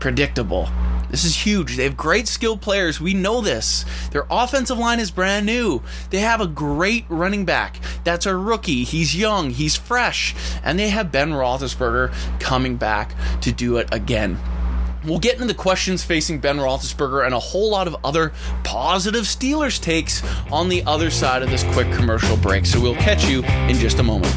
predictable. 0.00 0.68
This 1.14 1.24
is 1.24 1.36
huge. 1.36 1.76
They 1.76 1.84
have 1.84 1.96
great 1.96 2.26
skilled 2.26 2.60
players. 2.60 3.00
We 3.00 3.14
know 3.14 3.40
this. 3.40 3.84
Their 4.10 4.26
offensive 4.28 4.78
line 4.78 4.98
is 4.98 5.12
brand 5.12 5.46
new. 5.46 5.80
They 6.10 6.18
have 6.18 6.40
a 6.40 6.46
great 6.48 7.04
running 7.08 7.44
back. 7.44 7.78
That's 8.02 8.26
a 8.26 8.36
rookie. 8.36 8.82
He's 8.82 9.14
young. 9.14 9.50
He's 9.50 9.76
fresh. 9.76 10.34
And 10.64 10.76
they 10.76 10.88
have 10.88 11.12
Ben 11.12 11.30
Roethlisberger 11.30 12.12
coming 12.40 12.74
back 12.74 13.14
to 13.42 13.52
do 13.52 13.76
it 13.76 13.88
again. 13.92 14.40
We'll 15.04 15.20
get 15.20 15.34
into 15.34 15.46
the 15.46 15.54
questions 15.54 16.02
facing 16.02 16.40
Ben 16.40 16.56
Roethlisberger 16.56 17.24
and 17.24 17.32
a 17.32 17.38
whole 17.38 17.70
lot 17.70 17.86
of 17.86 17.94
other 18.02 18.32
positive 18.64 19.22
Steelers 19.22 19.80
takes 19.80 20.20
on 20.50 20.68
the 20.68 20.82
other 20.82 21.10
side 21.10 21.44
of 21.44 21.50
this 21.50 21.62
quick 21.62 21.92
commercial 21.92 22.36
break. 22.38 22.66
So 22.66 22.80
we'll 22.80 22.96
catch 22.96 23.24
you 23.24 23.44
in 23.44 23.76
just 23.76 24.00
a 24.00 24.02
moment. 24.02 24.34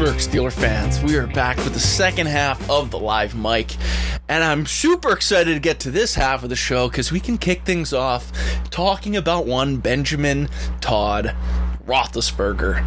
Steeler 0.00 0.50
fans, 0.50 1.02
we 1.02 1.14
are 1.18 1.26
back 1.26 1.58
with 1.58 1.74
the 1.74 1.78
second 1.78 2.26
half 2.26 2.70
of 2.70 2.90
the 2.90 2.98
live 2.98 3.36
mic, 3.36 3.76
and 4.30 4.42
I'm 4.42 4.64
super 4.64 5.12
excited 5.12 5.52
to 5.52 5.60
get 5.60 5.78
to 5.80 5.90
this 5.90 6.14
half 6.14 6.42
of 6.42 6.48
the 6.48 6.56
show 6.56 6.88
because 6.88 7.12
we 7.12 7.20
can 7.20 7.36
kick 7.36 7.66
things 7.66 7.92
off 7.92 8.32
talking 8.70 9.14
about 9.14 9.44
one 9.44 9.76
Benjamin 9.76 10.48
Todd 10.80 11.36
Roethlisberger. 11.86 12.82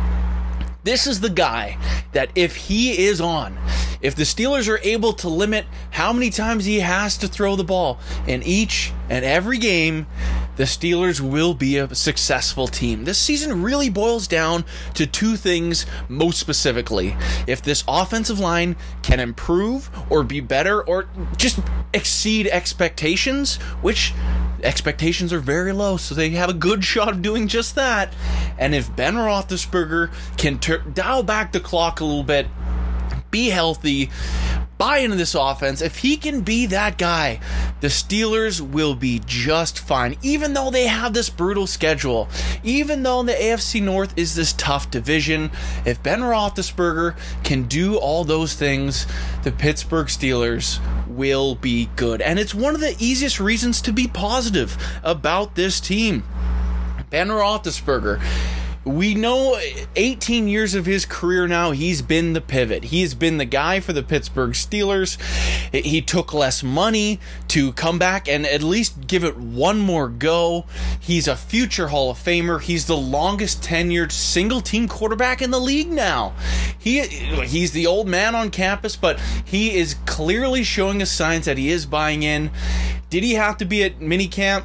This 0.84 1.06
is 1.06 1.22
the 1.22 1.30
guy 1.30 1.78
that 2.14 2.32
if 2.34 2.56
he 2.56 3.06
is 3.06 3.22
on, 3.22 3.60
if 4.02 4.16
the 4.16 4.24
Steelers 4.24 4.68
are 4.68 4.80
able 4.80 5.14
to 5.14 5.30
limit 5.30 5.66
how 5.92 6.14
many 6.14 6.32
times 6.32 6.66
he 6.66 6.80
has 6.80 7.16
to 7.20 7.28
throw 7.28 7.56
the 7.56 7.64
ball 7.64 8.00
in 8.26 8.42
each 8.42 8.92
and 9.12 9.24
every 9.24 9.60
game, 9.60 10.08
the 10.56 10.64
Steelers 10.64 11.20
will 11.20 11.54
be 11.54 11.78
a 11.78 11.94
successful 11.96 12.68
team. 12.68 13.06
This 13.06 13.18
season 13.18 13.64
really 13.64 13.90
boils 13.90 14.28
down 14.28 14.66
to 14.94 15.06
two 15.06 15.36
things 15.36 15.86
most 16.08 16.40
specifically. 16.40 17.16
If 17.48 17.62
this 17.62 17.84
offensive 17.88 18.40
line 18.40 18.76
can 19.02 19.20
improve 19.20 19.90
or 20.10 20.24
be 20.24 20.40
better 20.40 20.84
or 20.84 21.08
just 21.38 21.60
exceed 21.94 22.48
expectations, 22.48 23.56
which 23.82 24.14
expectations 24.62 25.34
are 25.34 25.40
very 25.40 25.74
low, 25.74 25.98
so 25.98 26.16
they 26.16 26.30
have 26.32 26.50
a 26.50 26.54
good 26.54 26.84
shot 26.86 27.10
of 27.10 27.22
doing 27.22 27.48
just 27.48 27.76
that. 27.76 28.14
And 28.58 28.76
if 28.76 28.96
Ben 28.96 29.16
Roethlisberger 29.16 30.12
can 30.38 30.60
ter- 30.60 30.80
dial 30.80 31.24
back 31.24 31.52
the 31.52 31.60
clock 31.60 32.00
a 32.00 32.06
little 32.06 32.24
bit, 32.24 32.48
be 33.32 33.50
healthy, 33.50 34.12
buy 34.84 34.98
into 34.98 35.16
this 35.16 35.34
offense, 35.34 35.82
if 35.82 36.00
he 36.00 36.18
can 36.18 36.42
be 36.42 36.66
that 36.66 36.98
guy, 36.98 37.40
the 37.80 37.88
Steelers 37.88 38.60
will 38.60 38.96
be 38.96 39.22
just 39.26 39.80
fine. 39.80 40.18
Even 40.22 40.54
though 40.54 40.70
they 40.70 40.88
have 40.88 41.14
this 41.14 41.30
brutal 41.30 41.66
schedule, 41.66 42.28
even 42.66 43.02
though 43.02 43.24
the 43.24 43.32
AFC 43.32 43.82
North 43.82 44.14
is 44.18 44.36
this 44.36 44.52
tough 44.52 44.92
division, 44.92 45.50
if 45.86 46.04
Ben 46.04 46.20
Roethlisberger 46.20 47.16
can 47.46 47.64
do 47.64 47.96
all 47.96 48.26
those 48.26 48.56
things, 48.56 49.08
the 49.44 49.54
Pittsburgh 49.54 50.08
Steelers 50.08 50.82
will 51.08 51.56
be 51.56 51.90
good. 51.96 52.22
And 52.22 52.38
it's 52.38 52.54
one 52.54 52.76
of 52.76 52.82
the 52.82 52.98
easiest 53.00 53.40
reasons 53.40 53.82
to 53.84 53.94
be 53.94 54.10
positive 54.10 54.76
about 55.02 55.56
this 55.56 55.80
team. 55.80 56.26
Ben 57.10 57.30
Roethlisberger 57.30 58.22
we 58.86 59.16
know 59.16 59.60
18 59.96 60.48
years 60.48 60.76
of 60.76 60.86
his 60.86 61.06
career 61.06 61.48
now, 61.48 61.72
he's 61.72 62.02
been 62.02 62.34
the 62.34 62.42
pivot. 62.42 62.86
He's 62.86 63.14
been 63.14 63.38
the 63.38 63.46
guy 63.46 63.80
for 63.80 63.94
the 63.94 64.04
Pittsburgh 64.04 64.52
Steelers. 64.52 65.22
He 65.74 66.02
took 66.02 66.34
less 66.34 66.64
money 66.64 67.20
to 67.50 67.72
come 67.74 67.98
back 67.98 68.28
and 68.28 68.46
at 68.46 68.62
least 68.62 69.08
give 69.08 69.24
it 69.24 69.38
one 69.38 69.80
more 69.80 70.10
go. 70.10 70.66
He's 71.00 71.28
a 71.28 71.36
future 71.36 71.88
Hall 71.88 72.12
of 72.12 72.18
Famer. 72.18 72.62
He's 72.62 72.86
the 72.86 72.98
longest 72.98 73.64
tenured 73.64 74.12
single 74.12 74.60
team 74.60 74.88
quarterback 74.88 75.42
in 75.42 75.52
the 75.52 75.60
league 75.60 75.90
now. 75.90 76.34
He 76.78 77.02
he's 77.02 77.72
the 77.72 77.88
old 77.88 78.08
man 78.08 78.36
on 78.36 78.50
campus, 78.50 78.98
but 78.98 79.20
he 79.46 79.78
is 79.78 79.96
clearly 80.06 80.64
showing 80.64 81.02
us 81.02 81.12
signs 81.12 81.46
that 81.46 81.58
he 81.58 81.70
is 81.70 81.86
buying 81.86 82.24
in. 82.24 82.52
Did 83.10 83.24
he 83.24 83.36
have 83.36 83.58
to 83.58 83.66
be 83.66 83.84
at 83.84 84.00
minicamp? 84.00 84.64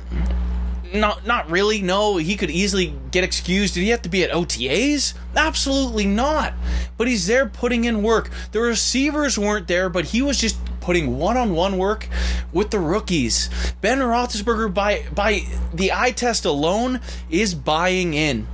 Not, 0.95 1.27
not 1.27 1.51
really. 1.51 1.83
No, 1.83 2.17
he 2.17 2.37
could 2.37 2.51
easily 2.51 2.95
get 3.11 3.25
excused. 3.25 3.75
Did 3.75 3.83
he 3.83 3.91
have 3.91 4.03
to 4.03 4.09
be 4.09 4.25
at 4.25 4.31
OTAs? 4.31 5.15
Absolutely 5.37 6.07
not. 6.07 6.55
But 6.97 7.09
he's 7.09 7.27
there 7.27 7.47
putting 7.47 7.85
in 7.85 8.03
work. 8.03 8.31
The 8.53 8.61
receivers 8.61 9.39
weren't 9.39 9.69
there, 9.69 9.91
but 9.91 10.07
he 10.07 10.23
was 10.23 10.39
just 10.39 10.59
putting 10.81 11.19
one-on-one 11.19 11.77
work 11.77 12.09
with 12.53 12.71
the 12.71 12.79
rookies. 12.79 13.51
Ben 13.83 13.99
Roethlisberger, 13.99 14.73
by 14.73 15.05
by 15.15 15.43
the 15.75 15.93
eye 15.93 16.13
test 16.13 16.47
alone, 16.47 17.01
is 17.29 17.55
buying 17.55 18.15
in, 18.15 18.47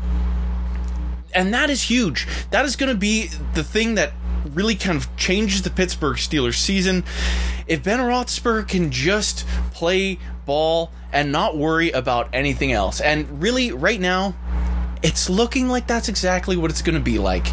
and 1.33 1.55
that 1.55 1.71
is 1.71 1.83
huge. 1.83 2.27
That 2.51 2.65
is 2.65 2.75
going 2.75 2.93
to 2.93 2.99
be 2.99 3.29
the 3.55 3.63
thing 3.63 3.95
that 3.95 4.13
really 4.53 4.75
kind 4.75 4.97
of 4.97 5.17
changes 5.17 5.63
the 5.63 5.71
Pittsburgh 5.71 6.17
Steelers 6.17 6.57
season. 6.57 7.05
If 7.67 7.85
Ben 7.85 8.01
Roethlisberger 8.01 8.69
can 8.69 8.91
just 8.91 9.47
play 9.73 10.19
ball 10.47 10.91
and 11.13 11.33
not 11.33 11.57
worry 11.57 11.91
about 11.91 12.29
anything 12.33 12.73
else. 12.73 13.01
And 13.01 13.43
really, 13.43 13.73
right 13.73 14.01
now, 14.01 14.35
it's 15.03 15.29
looking 15.29 15.69
like 15.69 15.87
that's 15.87 16.09
exactly 16.09 16.57
what 16.57 16.71
it's 16.71 16.83
going 16.83 16.95
to 16.95 17.01
be 17.01 17.19
like. 17.19 17.47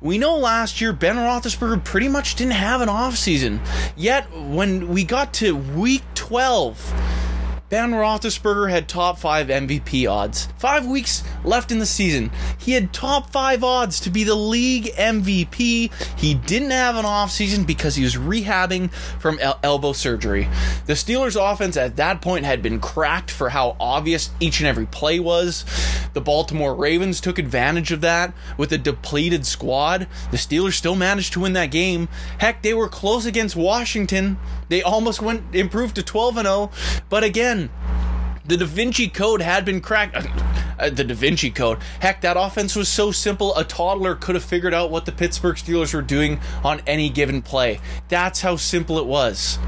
We 0.00 0.18
know 0.18 0.36
last 0.38 0.80
year 0.80 0.92
Ben 0.92 1.16
Roethlisberger 1.16 1.82
pretty 1.84 2.08
much 2.08 2.34
didn't 2.34 2.52
have 2.52 2.80
an 2.80 2.88
offseason. 2.88 3.60
Yet, 3.96 4.24
when 4.32 4.88
we 4.88 5.04
got 5.04 5.32
to 5.34 5.56
week 5.56 6.02
12, 6.14 7.25
Ben 7.68 7.90
Roethlisberger 7.90 8.70
had 8.70 8.88
top 8.88 9.18
five 9.18 9.48
MVP 9.48 10.08
odds. 10.08 10.46
Five 10.56 10.86
weeks 10.86 11.24
left 11.42 11.72
in 11.72 11.80
the 11.80 11.86
season. 11.86 12.30
He 12.58 12.70
had 12.72 12.92
top 12.92 13.30
five 13.30 13.64
odds 13.64 13.98
to 14.00 14.10
be 14.10 14.22
the 14.22 14.36
league 14.36 14.84
MVP. 14.94 15.92
He 16.16 16.34
didn't 16.34 16.70
have 16.70 16.94
an 16.94 17.04
offseason 17.04 17.66
because 17.66 17.96
he 17.96 18.04
was 18.04 18.14
rehabbing 18.14 18.92
from 18.92 19.40
el- 19.40 19.58
elbow 19.64 19.92
surgery. 19.94 20.48
The 20.86 20.92
Steelers' 20.92 21.36
offense 21.36 21.76
at 21.76 21.96
that 21.96 22.22
point 22.22 22.44
had 22.44 22.62
been 22.62 22.78
cracked 22.78 23.32
for 23.32 23.48
how 23.48 23.76
obvious 23.80 24.30
each 24.38 24.60
and 24.60 24.68
every 24.68 24.86
play 24.86 25.18
was. 25.18 25.64
The 26.12 26.20
Baltimore 26.20 26.74
Ravens 26.74 27.20
took 27.20 27.36
advantage 27.36 27.90
of 27.90 28.00
that 28.02 28.32
with 28.56 28.70
a 28.72 28.78
depleted 28.78 29.44
squad. 29.44 30.06
The 30.30 30.36
Steelers 30.36 30.74
still 30.74 30.94
managed 30.94 31.32
to 31.32 31.40
win 31.40 31.54
that 31.54 31.72
game. 31.72 32.08
Heck, 32.38 32.62
they 32.62 32.74
were 32.74 32.88
close 32.88 33.26
against 33.26 33.56
Washington. 33.56 34.38
They 34.68 34.82
almost 34.82 35.20
went 35.20 35.54
improved 35.54 35.96
to 35.96 36.02
12 36.02 36.38
and 36.38 36.46
0, 36.46 36.70
but 37.08 37.22
again, 37.22 37.55
the 38.46 38.56
Da 38.56 38.64
Vinci 38.66 39.08
Code 39.08 39.42
had 39.42 39.64
been 39.64 39.80
cracked. 39.80 40.16
Uh, 40.78 40.90
the 40.90 41.04
Da 41.04 41.14
Vinci 41.14 41.50
Code. 41.50 41.78
Heck, 42.00 42.20
that 42.20 42.36
offense 42.38 42.76
was 42.76 42.88
so 42.88 43.10
simple, 43.10 43.56
a 43.56 43.64
toddler 43.64 44.14
could 44.14 44.34
have 44.34 44.44
figured 44.44 44.74
out 44.74 44.90
what 44.90 45.06
the 45.06 45.12
Pittsburgh 45.12 45.56
Steelers 45.56 45.94
were 45.94 46.02
doing 46.02 46.38
on 46.62 46.82
any 46.86 47.08
given 47.08 47.40
play. 47.40 47.80
That's 48.08 48.42
how 48.42 48.56
simple 48.56 48.98
it 48.98 49.06
was. 49.06 49.58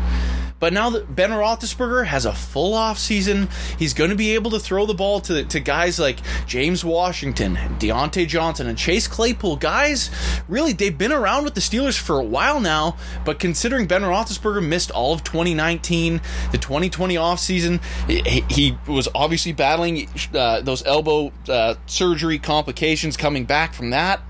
But 0.60 0.72
now 0.72 0.90
that 0.90 1.14
Ben 1.14 1.30
Roethlisberger 1.30 2.06
has 2.06 2.24
a 2.24 2.32
full 2.32 2.74
off 2.74 2.98
season, 2.98 3.48
he's 3.78 3.94
going 3.94 4.10
to 4.10 4.16
be 4.16 4.34
able 4.34 4.50
to 4.52 4.58
throw 4.58 4.86
the 4.86 4.94
ball 4.94 5.20
to, 5.22 5.44
to 5.44 5.60
guys 5.60 5.98
like 5.98 6.18
James 6.46 6.84
Washington, 6.84 7.56
Diontae 7.78 8.26
Johnson, 8.26 8.66
and 8.66 8.76
Chase 8.76 9.06
Claypool. 9.06 9.56
Guys, 9.56 10.10
really, 10.48 10.72
they've 10.72 10.96
been 10.96 11.12
around 11.12 11.44
with 11.44 11.54
the 11.54 11.60
Steelers 11.60 11.98
for 11.98 12.18
a 12.18 12.24
while 12.24 12.60
now, 12.60 12.96
but 13.24 13.38
considering 13.38 13.86
Ben 13.86 14.02
Roethlisberger 14.02 14.66
missed 14.66 14.90
all 14.90 15.12
of 15.12 15.22
2019, 15.24 16.20
the 16.50 16.58
2020 16.58 17.14
offseason, 17.14 17.82
he, 18.08 18.44
he 18.48 18.78
was 18.86 19.08
obviously 19.14 19.52
battling 19.52 20.08
uh, 20.34 20.60
those 20.60 20.84
elbow 20.84 21.32
uh, 21.48 21.74
surgery 21.86 22.38
complications 22.38 23.16
coming 23.16 23.44
back 23.44 23.72
from 23.74 23.90
that 23.90 24.20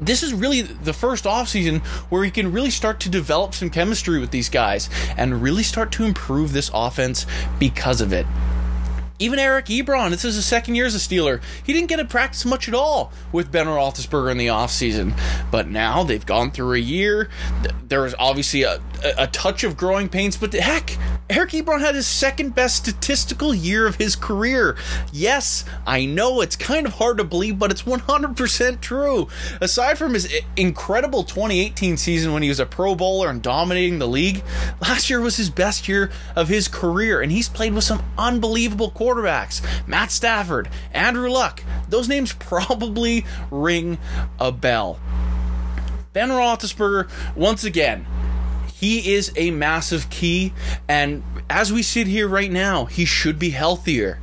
this 0.00 0.22
is 0.22 0.32
really 0.32 0.62
the 0.62 0.92
first 0.92 1.24
offseason 1.24 1.80
where 2.10 2.24
he 2.24 2.30
can 2.30 2.52
really 2.52 2.70
start 2.70 3.00
to 3.00 3.08
develop 3.08 3.54
some 3.54 3.70
chemistry 3.70 4.18
with 4.20 4.30
these 4.30 4.48
guys 4.48 4.88
and 5.16 5.42
really 5.42 5.62
start 5.62 5.92
to 5.92 6.04
improve 6.04 6.52
this 6.52 6.70
offense 6.72 7.26
because 7.58 8.00
of 8.00 8.12
it. 8.12 8.26
Even 9.20 9.40
Eric 9.40 9.66
Ebron, 9.66 10.10
this 10.10 10.24
is 10.24 10.36
his 10.36 10.46
second 10.46 10.76
year 10.76 10.86
as 10.86 10.94
a 10.94 10.98
Steeler. 10.98 11.42
He 11.64 11.72
didn't 11.72 11.88
get 11.88 11.96
to 11.96 12.04
practice 12.04 12.44
much 12.44 12.68
at 12.68 12.74
all 12.74 13.12
with 13.32 13.50
Ben 13.50 13.66
Roethlisberger 13.66 14.30
in 14.30 14.38
the 14.38 14.46
offseason. 14.46 15.18
But 15.50 15.66
now 15.66 16.04
they've 16.04 16.24
gone 16.24 16.52
through 16.52 16.74
a 16.74 16.78
year. 16.78 17.28
There 17.88 18.02
was 18.02 18.14
obviously 18.16 18.62
a, 18.62 18.80
a 19.16 19.26
touch 19.26 19.64
of 19.64 19.76
growing 19.76 20.08
pains, 20.08 20.36
but 20.36 20.52
heck, 20.52 20.96
Eric 21.28 21.50
Ebron 21.50 21.80
had 21.80 21.96
his 21.96 22.06
second 22.06 22.54
best 22.54 22.76
statistical 22.76 23.52
year 23.52 23.88
of 23.88 23.96
his 23.96 24.14
career. 24.14 24.76
Yes, 25.12 25.64
I 25.84 26.04
know 26.04 26.40
it's 26.40 26.54
kind 26.54 26.86
of 26.86 26.94
hard 26.94 27.18
to 27.18 27.24
believe, 27.24 27.58
but 27.58 27.72
it's 27.72 27.82
100% 27.82 28.80
true. 28.80 29.26
Aside 29.60 29.98
from 29.98 30.14
his 30.14 30.32
incredible 30.56 31.24
2018 31.24 31.96
season 31.96 32.32
when 32.32 32.44
he 32.44 32.48
was 32.48 32.60
a 32.60 32.66
Pro 32.66 32.94
Bowler 32.94 33.30
and 33.30 33.42
dominating 33.42 33.98
the 33.98 34.06
league, 34.06 34.44
last 34.80 35.10
year 35.10 35.20
was 35.20 35.36
his 35.36 35.50
best 35.50 35.88
year 35.88 36.10
of 36.36 36.48
his 36.48 36.68
career, 36.68 37.20
and 37.20 37.32
he's 37.32 37.48
played 37.48 37.74
with 37.74 37.84
some 37.84 38.02
unbelievable 38.16 38.90
quarterbacks 38.90 39.07
Matt 39.86 40.10
Stafford, 40.10 40.68
Andrew 40.92 41.30
Luck. 41.30 41.62
Those 41.88 42.08
names 42.08 42.32
probably 42.38 43.24
ring 43.50 43.98
a 44.38 44.52
bell. 44.52 44.98
Ben 46.12 46.30
Roethlisberger, 46.30 47.08
once 47.36 47.64
again, 47.64 48.06
he 48.72 49.14
is 49.14 49.32
a 49.36 49.50
massive 49.50 50.08
key, 50.10 50.52
and 50.88 51.22
as 51.50 51.72
we 51.72 51.82
sit 51.82 52.06
here 52.06 52.28
right 52.28 52.50
now, 52.50 52.84
he 52.84 53.04
should 53.04 53.38
be 53.38 53.50
healthier. 53.50 54.20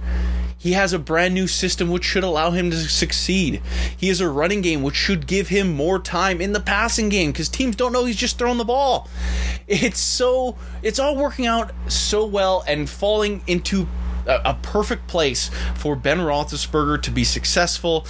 He 0.66 0.72
has 0.72 0.94
a 0.94 1.00
brand 1.00 1.36
new 1.36 1.46
system 1.46 1.92
which 1.92 2.04
should 2.04 2.24
allow 2.24 2.50
him 2.50 2.72
to 2.72 2.78
succeed. 2.78 3.62
He 3.96 4.08
has 4.08 4.20
a 4.20 4.28
running 4.28 4.62
game 4.62 4.82
which 4.82 4.96
should 4.96 5.28
give 5.28 5.50
him 5.50 5.76
more 5.76 6.00
time 6.00 6.42
in 6.42 6.54
the 6.54 6.60
passing 6.60 7.10
game 7.10 7.32
because 7.32 7.50
teams 7.50 7.76
don't 7.76 7.94
know 7.94 8.06
he's 8.06 8.16
just 8.16 8.40
throwing 8.40 8.58
the 8.58 8.66
ball. 8.66 9.08
It's 9.68 10.00
so 10.00 10.58
it's 10.82 10.98
all 10.98 11.16
working 11.16 11.46
out 11.46 11.72
so 11.88 12.26
well 12.26 12.64
and 12.68 12.90
falling 12.90 13.44
into 13.46 13.88
a, 14.28 14.58
perfect 14.62 15.08
place 15.08 15.50
for 15.76 15.96
Ben 15.96 16.20
Roethlisberger 16.20 17.02
to 17.04 17.12
be 17.12 17.24
successful. 17.24 18.06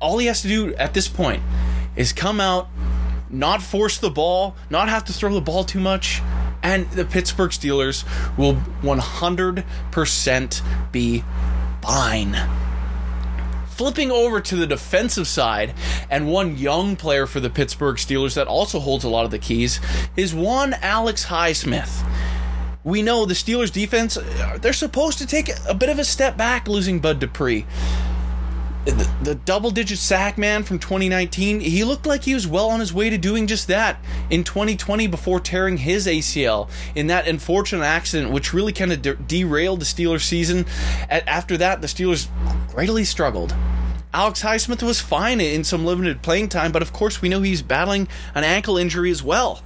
All 0.00 0.18
he 0.18 0.26
has 0.26 0.42
to 0.42 0.48
do 0.48 0.74
at 0.74 0.94
this 0.94 1.08
point 1.08 1.42
is 1.96 2.12
come 2.12 2.40
out, 2.40 2.68
not 3.30 3.62
force 3.62 3.98
the 3.98 4.10
ball, 4.10 4.56
not 4.70 4.88
have 4.88 5.04
to 5.06 5.12
throw 5.12 5.32
the 5.32 5.40
ball 5.40 5.64
too 5.64 5.80
much, 5.80 6.22
and 6.62 6.88
the 6.90 7.04
Pittsburgh 7.04 7.50
Steelers 7.50 8.04
will 8.36 8.54
100% 8.82 10.92
be 10.92 11.24
fine. 11.82 12.36
Flipping 13.68 14.10
over 14.10 14.40
to 14.40 14.54
the 14.54 14.66
defensive 14.66 15.26
side, 15.26 15.74
and 16.10 16.30
one 16.30 16.56
young 16.56 16.94
player 16.94 17.26
for 17.26 17.40
the 17.40 17.50
Pittsburgh 17.50 17.96
Steelers 17.96 18.34
that 18.34 18.46
also 18.46 18.78
holds 18.78 19.02
a 19.02 19.08
lot 19.08 19.24
of 19.24 19.30
the 19.30 19.38
keys 19.38 19.80
is 20.16 20.34
one 20.34 20.74
Alex 20.74 21.26
Highsmith. 21.26 22.06
We 22.84 23.02
know 23.02 23.24
the 23.24 23.34
Steelers 23.34 23.72
defense, 23.72 24.18
they're 24.60 24.72
supposed 24.72 25.18
to 25.18 25.26
take 25.26 25.50
a 25.68 25.74
bit 25.74 25.88
of 25.88 25.98
a 25.98 26.04
step 26.04 26.36
back 26.36 26.66
losing 26.66 26.98
Bud 26.98 27.20
Dupree 27.20 27.64
the, 28.84 29.10
the 29.22 29.34
double 29.34 29.70
digit 29.70 29.98
sack 29.98 30.36
man 30.36 30.64
from 30.64 30.78
2019, 30.78 31.60
he 31.60 31.84
looked 31.84 32.06
like 32.06 32.24
he 32.24 32.34
was 32.34 32.46
well 32.46 32.70
on 32.70 32.80
his 32.80 32.92
way 32.92 33.10
to 33.10 33.18
doing 33.18 33.46
just 33.46 33.68
that 33.68 33.98
in 34.28 34.42
2020 34.42 35.06
before 35.06 35.38
tearing 35.38 35.76
his 35.76 36.06
ACL 36.06 36.68
in 36.94 37.06
that 37.06 37.28
unfortunate 37.28 37.84
accident, 37.84 38.32
which 38.32 38.52
really 38.52 38.72
kind 38.72 38.92
of 38.92 39.00
de- 39.00 39.14
derailed 39.14 39.80
the 39.80 39.84
Steelers 39.84 40.22
season. 40.22 40.66
after 41.08 41.56
that, 41.56 41.80
the 41.80 41.86
Steelers 41.86 42.28
greatly 42.70 43.04
struggled. 43.04 43.54
Alex 44.12 44.42
Highsmith 44.42 44.82
was 44.82 45.00
fine 45.00 45.40
in 45.40 45.64
some 45.64 45.86
limited 45.86 46.20
playing 46.20 46.48
time, 46.48 46.72
but 46.72 46.82
of 46.82 46.92
course, 46.92 47.22
we 47.22 47.28
know 47.28 47.40
he's 47.40 47.62
battling 47.62 48.08
an 48.34 48.44
ankle 48.44 48.76
injury 48.76 49.10
as 49.10 49.22
well. 49.22 49.62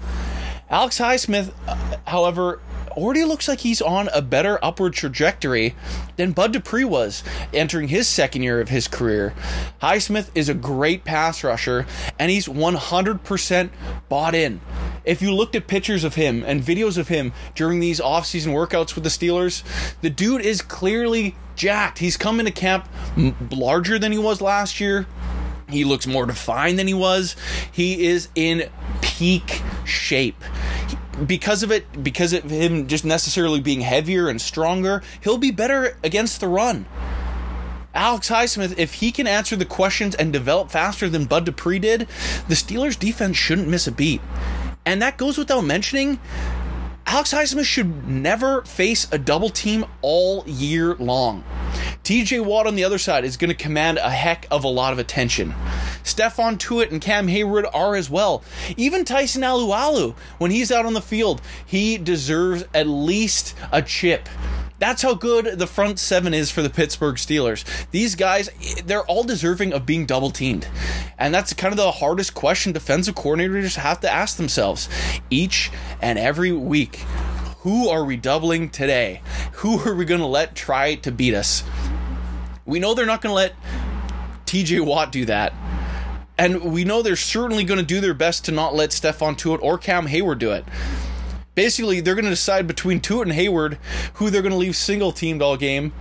Alex 0.68 0.98
Highsmith, 0.98 1.52
uh, 1.66 1.96
however, 2.07 2.61
already 2.96 3.24
looks 3.24 3.48
like 3.48 3.61
he's 3.61 3.82
on 3.82 4.09
a 4.12 4.22
better 4.22 4.59
upward 4.64 4.94
trajectory 4.94 5.74
than 6.16 6.32
Bud 6.32 6.52
Dupree 6.52 6.85
was 6.85 7.22
entering 7.52 7.88
his 7.88 8.09
second 8.09 8.42
year 8.42 8.61
of 8.61 8.68
his 8.68 8.88
career. 8.88 9.35
Highsmith 9.82 10.30
is 10.35 10.48
a 10.48 10.54
great 10.54 11.04
pass 11.04 11.44
rusher, 11.44 11.87
and 12.18 12.30
he's 12.30 12.46
100% 12.46 13.70
bought 14.09 14.35
in. 14.35 14.61
If 15.04 15.22
you 15.22 15.32
looked 15.32 15.54
at 15.54 15.66
pictures 15.68 16.04
of 16.04 16.16
him 16.16 16.42
and 16.44 16.62
videos 16.62 16.98
of 16.98 17.09
him 17.09 17.32
during 17.54 17.80
these 17.80 18.00
offseason 18.00 18.52
workouts 18.52 18.94
with 18.94 19.04
the 19.04 19.11
Steelers, 19.11 19.62
the 20.00 20.11
dude 20.11 20.40
is 20.40 20.62
clearly 20.62 21.37
jacked. 21.54 21.98
He's 21.98 22.16
come 22.16 22.40
into 22.40 22.52
camp 22.52 22.88
larger 23.50 23.98
than 23.98 24.11
he 24.11 24.18
was 24.18 24.40
last 24.40 24.80
year. 24.80 25.06
He 25.68 25.85
looks 25.85 26.06
more 26.06 26.26
defined 26.26 26.78
than 26.78 26.87
he 26.87 26.94
was. 26.94 27.35
He 27.72 28.06
is 28.06 28.28
in 28.35 28.70
peak 29.00 29.62
shape 29.85 30.42
because 31.24 31.62
of 31.62 31.70
it, 31.70 32.02
because 32.02 32.33
of 32.33 32.44
him 32.44 32.88
just 32.88 33.05
necessarily 33.05 33.61
being 33.61 33.81
heavier 33.81 34.29
and 34.29 34.40
stronger, 34.40 35.02
he'll 35.22 35.38
be 35.38 35.50
better 35.50 35.96
against 36.02 36.40
the 36.40 36.48
run. 36.48 36.87
Alex 37.94 38.29
Highsmith, 38.29 38.79
if 38.79 38.94
he 38.94 39.11
can 39.11 39.26
answer 39.26 39.57
the 39.57 39.64
questions 39.64 40.14
and 40.14 40.31
develop 40.33 40.70
faster 40.70 41.09
than 41.09 41.24
Bud 41.24 41.46
Dupree 41.46 41.79
did, 41.79 42.00
the 42.46 42.55
Steelers 42.55 42.98
defense 42.98 43.38
shouldn't 43.38 43.68
miss 43.68 43.87
a 43.87 43.92
beat. 43.92 44.20
And 44.85 45.00
that 45.00 45.16
goes 45.16 45.38
without 45.38 45.62
mentioning. 45.62 46.20
Alex 47.07 47.33
Highsmith 47.33 47.64
should 47.64 48.07
never 48.07 48.62
face 48.62 49.11
a 49.12 49.18
double 49.18 49.48
team 49.48 49.87
all 50.02 50.44
year 50.46 50.94
long. 50.96 51.42
TJ 52.07 52.45
Watt 52.45 52.69
on 52.69 52.77
the 52.77 52.85
other 52.85 52.99
side 52.99 53.25
is 53.25 53.37
going 53.37 53.49
to 53.49 53.57
command 53.57 53.99
a 53.99 54.09
heck 54.09 54.47
of 54.49 54.62
a 54.62 54.69
lot 54.69 54.92
of 54.92 55.01
attention. 55.01 55.53
Stephon 56.05 56.57
Tuitt 56.57 56.92
and 56.92 57.01
Cam 57.01 57.27
Heyward 57.27 57.69
are 57.75 57.97
as 57.97 58.09
well. 58.09 58.45
Even 58.77 59.05
Tyson 59.05 59.42
Alualu, 59.42 60.14
when 60.38 60.53
he's 60.53 60.71
out 60.71 60.87
on 60.87 60.92
the 60.92 61.01
field, 61.01 61.42
he 61.66 61.99
deserves 61.99 62.62
at 62.73 62.87
least 62.87 63.57
a 63.73 63.83
chip. 63.83 64.29
That's 64.79 65.03
how 65.03 65.14
good 65.14 65.59
the 65.59 65.66
front 65.66 65.99
seven 65.99 66.33
is 66.33 66.49
for 66.49 66.62
the 66.62 66.71
Pittsburgh 66.71 67.16
Steelers. 67.16 67.64
These 67.90 68.14
guys, 68.14 68.51
they're 68.85 69.03
all 69.07 69.25
deserving 69.25 69.73
of 69.73 69.85
being 69.85 70.07
double 70.07 70.31
teamed. 70.31 70.69
And 71.19 71.35
that's 71.35 71.55
kind 71.55 71.73
of 71.73 71.77
the 71.77 71.90
hardest 71.90 72.35
question 72.35 72.71
defensive 72.71 73.16
coordinators 73.16 73.75
have 73.75 73.99
to 74.03 74.12
ask 74.12 74.37
themselves 74.37 74.88
each 75.29 75.73
and 76.01 76.21
every 76.21 76.53
week. 76.53 77.05
Who 77.66 77.88
are 77.88 78.05
we 78.05 78.16
doubling 78.16 78.71
today? 78.71 79.23
Who 79.55 79.81
are 79.81 79.97
we 79.97 80.05
going 80.05 80.21
to 80.21 80.27
let 80.29 80.55
try 80.55 80.95
to 80.95 81.11
beat 81.11 81.35
us? 81.35 81.64
We 82.66 82.79
know 82.79 82.92
they're 82.94 83.07
not 83.07 83.22
going 83.22 83.31
to 83.31 83.37
let 83.37 83.55
TJ 84.44 84.85
Watt 84.85 85.12
do 85.12 85.24
that. 85.24 85.55
And 86.38 86.72
we 86.72 86.85
know 86.85 87.00
they're 87.00 87.16
certainly 87.16 87.64
going 87.64 87.81
to 87.81 87.87
do 87.87 88.00
their 88.00 88.12
best 88.12 88.44
to 88.44 88.52
not 88.52 88.74
let 88.74 88.90
Stephon 88.90 89.38
Tuitt 89.38 89.62
or 89.62 89.79
Cam 89.79 90.07
Heyward 90.07 90.38
do 90.38 90.52
it 90.52 90.64
basically 91.57 92.00
they're 92.00 92.14
going 92.14 92.24
to 92.24 92.31
decide 92.31 92.68
between 92.68 93.00
Tuitt 93.00 93.22
and 93.22 93.33
Heyward 93.33 93.79
who 94.14 94.31
they're 94.31 94.42
going 94.42 94.52
to 94.52 94.59
leave 94.59 94.76
single 94.76 95.11
teamed 95.11 95.42
all 95.42 95.57
game, 95.57 95.92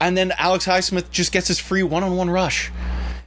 and 0.00 0.16
then 0.16 0.32
Alex 0.38 0.64
Highsmith 0.64 1.10
just 1.10 1.32
gets 1.32 1.48
his 1.48 1.58
free 1.58 1.82
one 1.82 2.02
on 2.02 2.16
one 2.16 2.30
rush. 2.30 2.72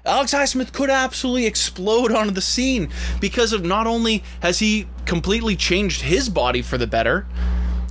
Alex 0.05 0.33
Highsmith 0.33 0.71
could 0.73 0.89
absolutely 0.89 1.45
explode 1.45 2.11
onto 2.11 2.31
the 2.31 2.41
scene 2.41 2.89
because 3.19 3.53
of 3.53 3.63
not 3.63 3.85
only 3.85 4.23
has 4.39 4.57
he 4.57 4.87
completely 5.05 5.55
changed 5.55 6.01
his 6.01 6.29
body 6.29 6.63
for 6.63 6.79
the 6.79 6.87
better, 6.87 7.27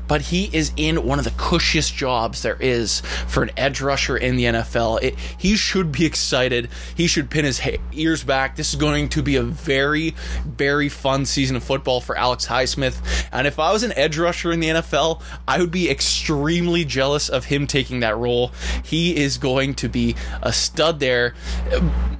but 0.08 0.22
he 0.22 0.50
is 0.52 0.72
in 0.76 1.04
one 1.04 1.18
of 1.18 1.24
the 1.24 1.30
cushiest 1.32 1.94
jobs 1.94 2.42
there 2.42 2.56
is 2.58 3.00
for 3.28 3.42
an 3.42 3.50
edge 3.56 3.80
rusher 3.80 4.16
in 4.16 4.36
the 4.36 4.44
NFL. 4.44 5.02
It, 5.02 5.18
he 5.18 5.54
should 5.54 5.92
be 5.92 6.06
excited. 6.06 6.68
He 6.96 7.06
should 7.06 7.30
pin 7.30 7.44
his 7.44 7.60
ha- 7.60 7.78
ears 7.92 8.24
back. 8.24 8.56
This 8.56 8.70
is 8.70 8.80
going 8.80 9.10
to 9.10 9.22
be 9.22 9.36
a 9.36 9.42
very, 9.42 10.14
very 10.44 10.88
fun 10.88 11.26
season 11.26 11.56
of 11.56 11.62
football 11.62 12.00
for 12.00 12.16
Alex 12.16 12.46
Highsmith. 12.46 13.00
And 13.30 13.46
if 13.46 13.58
I 13.58 13.72
was 13.72 13.82
an 13.82 13.92
edge 13.96 14.18
rusher 14.18 14.50
in 14.50 14.60
the 14.60 14.68
NFL, 14.68 15.22
I 15.46 15.60
would 15.60 15.70
be 15.70 15.90
extremely 15.90 16.84
jealous 16.84 17.28
of 17.28 17.44
him 17.44 17.66
taking 17.66 18.00
that 18.00 18.16
role. 18.16 18.52
He 18.82 19.16
is 19.16 19.38
going 19.38 19.74
to 19.76 19.88
be 19.88 20.16
a 20.42 20.52
stud 20.52 21.00
there. 21.00 21.34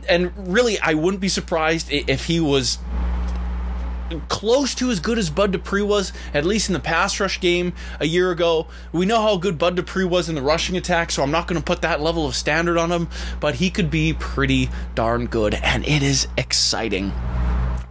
And 0.09 0.33
really, 0.49 0.79
I 0.81 0.95
wouldn't 0.95 1.21
be 1.21 1.29
surprised 1.29 1.91
if 1.91 2.27
he 2.27 2.41
was 2.41 2.79
close 4.29 4.75
to 4.77 4.91
as 4.91 5.01
good 5.01 5.19
as 5.19 5.31
Bud 5.31 5.53
Dupree 5.53 5.83
was, 5.83 6.13
at 6.35 6.45
least 6.45 6.69
in 6.69 6.73
the 6.73 6.81
pass 6.81 7.19
rush 7.21 7.41
game 7.41 7.73
a 8.01 8.07
year 8.07 8.31
ago. 8.31 8.67
We 8.93 9.07
know 9.07 9.21
how 9.21 9.37
good 9.37 9.59
Bud 9.59 9.77
Dupree 9.77 10.05
was 10.05 10.29
in 10.29 10.35
the 10.35 10.43
rushing 10.43 10.77
attack, 10.77 11.11
so 11.11 11.23
I'm 11.23 11.31
not 11.31 11.47
going 11.47 11.61
to 11.61 11.65
put 11.65 11.83
that 11.83 12.01
level 12.01 12.27
of 12.27 12.35
standard 12.35 12.79
on 12.79 12.91
him, 12.91 13.09
but 13.41 13.57
he 13.57 13.71
could 13.71 13.91
be 13.91 14.15
pretty 14.15 14.69
darn 14.95 15.27
good, 15.27 15.55
and 15.55 15.87
it 15.87 16.03
is 16.03 16.29
exciting. 16.37 17.13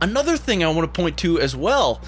Another 0.01 0.37
thing 0.37 0.63
I 0.63 0.69
want 0.69 0.93
to 0.93 1.01
point 1.01 1.17
to 1.19 1.39
as 1.39 1.55
well 1.55 2.01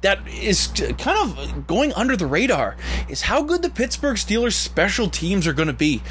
that 0.00 0.26
is 0.28 0.68
kind 0.98 1.18
of 1.18 1.66
going 1.66 1.92
under 1.94 2.16
the 2.16 2.26
radar 2.26 2.76
is 3.08 3.22
how 3.22 3.42
good 3.42 3.62
the 3.62 3.70
Pittsburgh 3.70 4.16
Steelers 4.16 4.52
special 4.52 5.10
teams 5.10 5.46
are 5.46 5.52
going 5.52 5.66
to 5.66 5.74
be. 5.74 6.02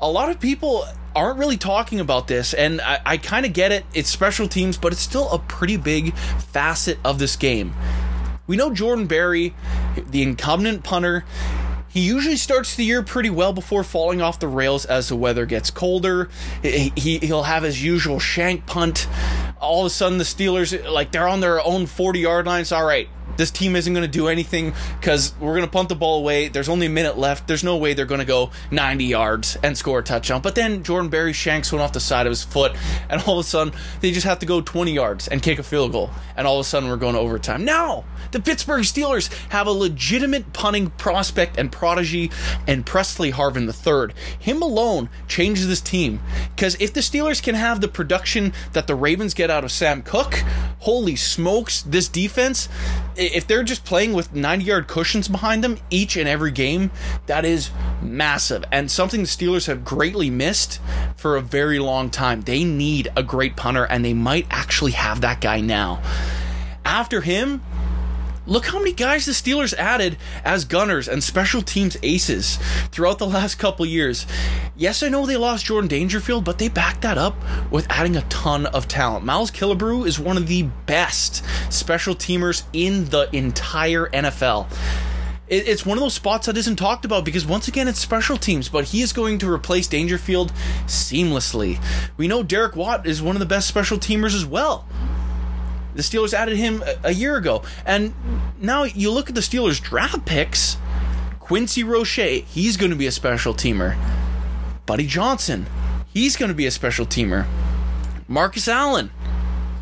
A 0.00 0.10
lot 0.10 0.30
of 0.30 0.40
people 0.40 0.86
aren't 1.14 1.38
really 1.38 1.56
talking 1.56 2.00
about 2.00 2.28
this, 2.28 2.54
and 2.54 2.80
I, 2.80 3.00
I 3.04 3.16
kind 3.16 3.46
of 3.46 3.52
get 3.52 3.72
it. 3.72 3.84
It's 3.94 4.10
special 4.10 4.48
teams, 4.48 4.76
but 4.76 4.92
it's 4.92 5.00
still 5.00 5.30
a 5.30 5.38
pretty 5.38 5.76
big 5.76 6.14
facet 6.16 6.98
of 7.04 7.18
this 7.18 7.36
game. 7.36 7.74
We 8.46 8.56
know 8.56 8.72
Jordan 8.72 9.06
Berry, 9.06 9.54
the 10.10 10.22
incumbent 10.22 10.84
punter, 10.84 11.24
he 11.94 12.00
usually 12.00 12.34
starts 12.34 12.74
the 12.74 12.84
year 12.84 13.04
pretty 13.04 13.30
well 13.30 13.52
before 13.52 13.84
falling 13.84 14.20
off 14.20 14.40
the 14.40 14.48
rails 14.48 14.84
as 14.84 15.08
the 15.08 15.14
weather 15.14 15.46
gets 15.46 15.70
colder. 15.70 16.28
He, 16.60 16.90
he'll 17.22 17.44
have 17.44 17.62
his 17.62 17.84
usual 17.84 18.18
shank 18.18 18.66
punt. 18.66 19.06
All 19.60 19.82
of 19.82 19.86
a 19.86 19.90
sudden, 19.90 20.18
the 20.18 20.24
Steelers, 20.24 20.90
like, 20.90 21.12
they're 21.12 21.28
on 21.28 21.38
their 21.38 21.64
own 21.64 21.86
40 21.86 22.18
yard 22.18 22.46
lines. 22.46 22.72
All 22.72 22.84
right, 22.84 23.08
this 23.36 23.50
team 23.50 23.76
isn't 23.76 23.92
going 23.92 24.04
to 24.04 24.10
do 24.10 24.28
anything 24.28 24.72
because 25.00 25.34
we're 25.40 25.54
going 25.54 25.66
to 25.66 25.70
punt 25.70 25.88
the 25.88 25.94
ball 25.94 26.18
away. 26.18 26.48
There's 26.48 26.68
only 26.68 26.86
a 26.86 26.90
minute 26.90 27.18
left. 27.18 27.48
There's 27.48 27.64
no 27.64 27.76
way 27.76 27.94
they're 27.94 28.06
going 28.06 28.20
to 28.20 28.26
go 28.26 28.50
90 28.70 29.04
yards 29.04 29.56
and 29.62 29.76
score 29.76 30.00
a 30.00 30.02
touchdown. 30.02 30.40
But 30.40 30.54
then 30.54 30.82
Jordan 30.82 31.10
Berry 31.10 31.32
shanks 31.32 31.72
one 31.72 31.80
off 31.80 31.92
the 31.92 32.00
side 32.00 32.26
of 32.26 32.30
his 32.30 32.44
foot, 32.44 32.72
and 33.08 33.22
all 33.22 33.38
of 33.38 33.44
a 33.44 33.48
sudden 33.48 33.74
they 34.00 34.12
just 34.12 34.26
have 34.26 34.38
to 34.40 34.46
go 34.46 34.60
20 34.60 34.92
yards 34.92 35.28
and 35.28 35.42
kick 35.42 35.58
a 35.58 35.62
field 35.62 35.92
goal. 35.92 36.10
And 36.36 36.46
all 36.46 36.58
of 36.58 36.66
a 36.66 36.68
sudden 36.68 36.88
we're 36.88 36.96
going 36.96 37.14
to 37.14 37.20
overtime. 37.20 37.64
Now, 37.64 38.04
the 38.32 38.40
Pittsburgh 38.40 38.82
Steelers 38.82 39.32
have 39.50 39.66
a 39.66 39.70
legitimate 39.70 40.52
punting 40.52 40.90
prospect 40.90 41.58
and 41.58 41.70
prodigy 41.70 42.30
and 42.66 42.84
Pressley 42.84 43.30
Harvin 43.32 43.68
III. 43.68 44.14
Him 44.38 44.62
alone 44.62 45.08
changes 45.28 45.68
this 45.68 45.80
team 45.80 46.20
because 46.54 46.76
if 46.80 46.92
the 46.92 47.00
Steelers 47.00 47.42
can 47.42 47.54
have 47.54 47.80
the 47.80 47.88
production 47.88 48.52
that 48.72 48.86
the 48.86 48.94
Ravens 48.94 49.34
get 49.34 49.50
out 49.50 49.64
of 49.64 49.70
Sam 49.70 50.02
Koch, 50.02 50.42
holy 50.84 51.16
smokes, 51.16 51.82
this 51.82 52.08
defense 52.08 52.68
if 53.16 53.46
they're 53.46 53.62
just 53.62 53.84
playing 53.84 54.12
with 54.12 54.34
90 54.34 54.64
yard 54.64 54.88
cushions 54.88 55.28
behind 55.28 55.62
them 55.62 55.78
each 55.90 56.16
and 56.16 56.28
every 56.28 56.50
game, 56.50 56.90
that 57.26 57.44
is 57.44 57.70
massive 58.02 58.64
and 58.72 58.90
something 58.90 59.22
the 59.22 59.26
Steelers 59.26 59.66
have 59.66 59.84
greatly 59.84 60.30
missed 60.30 60.80
for 61.16 61.36
a 61.36 61.40
very 61.40 61.78
long 61.78 62.10
time. 62.10 62.42
They 62.42 62.64
need 62.64 63.10
a 63.16 63.22
great 63.22 63.56
punter, 63.56 63.84
and 63.84 64.04
they 64.04 64.14
might 64.14 64.46
actually 64.50 64.92
have 64.92 65.20
that 65.22 65.40
guy 65.40 65.60
now. 65.60 66.02
After 66.84 67.20
him, 67.20 67.62
Look 68.46 68.66
how 68.66 68.78
many 68.78 68.92
guys 68.92 69.24
the 69.24 69.32
Steelers 69.32 69.72
added 69.74 70.18
as 70.44 70.64
gunners 70.66 71.08
and 71.08 71.24
special 71.24 71.62
teams 71.62 71.96
aces 72.02 72.58
throughout 72.90 73.18
the 73.18 73.26
last 73.26 73.54
couple 73.54 73.86
years. 73.86 74.26
Yes, 74.76 75.02
I 75.02 75.08
know 75.08 75.24
they 75.24 75.36
lost 75.36 75.64
Jordan 75.64 75.88
Dangerfield, 75.88 76.44
but 76.44 76.58
they 76.58 76.68
backed 76.68 77.02
that 77.02 77.16
up 77.16 77.36
with 77.70 77.86
adding 77.88 78.16
a 78.16 78.22
ton 78.22 78.66
of 78.66 78.86
talent. 78.86 79.24
Miles 79.24 79.50
Killebrew 79.50 80.06
is 80.06 80.20
one 80.20 80.36
of 80.36 80.46
the 80.46 80.64
best 80.84 81.42
special 81.72 82.14
teamers 82.14 82.64
in 82.72 83.06
the 83.06 83.34
entire 83.34 84.08
NFL 84.08 84.70
it's 85.46 85.84
one 85.84 85.98
of 85.98 86.02
those 86.02 86.14
spots 86.14 86.46
that 86.46 86.56
isn't 86.56 86.76
talked 86.76 87.04
about 87.04 87.24
because 87.24 87.44
once 87.44 87.68
again 87.68 87.86
it's 87.86 88.00
special 88.00 88.36
teams, 88.36 88.68
but 88.68 88.84
he 88.84 89.02
is 89.02 89.12
going 89.12 89.38
to 89.38 89.52
replace 89.52 89.86
Dangerfield 89.86 90.52
seamlessly. 90.86 91.82
We 92.16 92.28
know 92.28 92.42
Derek 92.42 92.76
Watt 92.76 93.06
is 93.06 93.20
one 93.20 93.36
of 93.36 93.40
the 93.40 93.46
best 93.46 93.68
special 93.68 93.98
teamers 93.98 94.34
as 94.34 94.46
well. 94.46 94.86
The 95.94 96.02
Steelers 96.02 96.34
added 96.34 96.56
him 96.56 96.82
a, 96.82 97.08
a 97.08 97.12
year 97.12 97.36
ago. 97.36 97.62
And 97.86 98.14
now 98.60 98.84
you 98.84 99.10
look 99.10 99.28
at 99.28 99.34
the 99.34 99.40
Steelers' 99.40 99.80
draft 99.80 100.24
picks 100.24 100.76
Quincy 101.44 101.84
Roche, 101.84 102.42
he's 102.46 102.78
going 102.78 102.90
to 102.90 102.96
be 102.96 103.06
a 103.06 103.12
special 103.12 103.52
teamer. 103.52 103.98
Buddy 104.86 105.06
Johnson, 105.06 105.66
he's 106.06 106.36
going 106.36 106.48
to 106.48 106.54
be 106.54 106.64
a 106.64 106.70
special 106.70 107.04
teamer. 107.04 107.46
Marcus 108.26 108.66
Allen, 108.66 109.10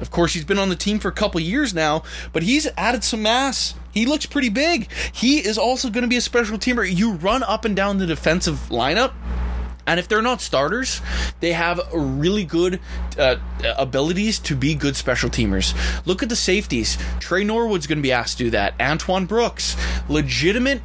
of 0.01 0.11
course, 0.11 0.35
he's 0.35 0.45
been 0.45 0.59
on 0.59 0.71
the 0.71 0.77
team 0.77 0.99
for 0.99 1.07
a 1.07 1.13
couple 1.13 1.41
years 1.41 1.73
now, 1.73 2.03
but 2.33 2.43
he's 2.43 2.67
added 2.77 3.05
some 3.05 3.23
mass. 3.23 3.75
He 3.93 4.07
looks 4.07 4.27
pretty 4.27 4.49
big. 4.49 4.91
He 5.13 5.39
is 5.39 5.57
also 5.57 5.89
going 5.89 6.03
to 6.03 6.09
be 6.09 6.17
a 6.17 6.21
special 6.21 6.59
teamer. 6.59 6.85
You 6.85 7.13
run 7.13 7.45
up 7.45 7.65
and 7.65 7.77
down 7.77 7.99
the 7.99 8.07
defensive 8.07 8.57
lineup, 8.69 9.13
and 9.87 9.99
if 9.99 10.09
they're 10.09 10.23
not 10.23 10.41
starters, 10.41 11.01
they 11.41 11.53
have 11.53 11.81
really 11.93 12.45
good 12.45 12.81
uh, 13.19 13.37
abilities 13.77 14.39
to 14.41 14.57
be 14.57 14.75
good 14.75 14.97
special 14.97 15.31
teamers. 15.31 15.75
Look 16.07 16.23
at 16.23 16.29
the 16.29 16.37
safeties. 16.37 16.99
Tre 17.21 17.45
Norwood's 17.45 17.87
going 17.87 17.99
to 17.99 18.03
be 18.03 18.13
asked 18.13 18.39
to 18.39 18.45
do 18.45 18.51
that. 18.51 18.75
Antoine 18.81 19.27
Brooks, 19.27 19.77
legitimate 20.09 20.83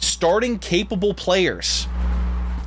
starting 0.00 0.58
capable 0.58 1.14
players. 1.14 1.86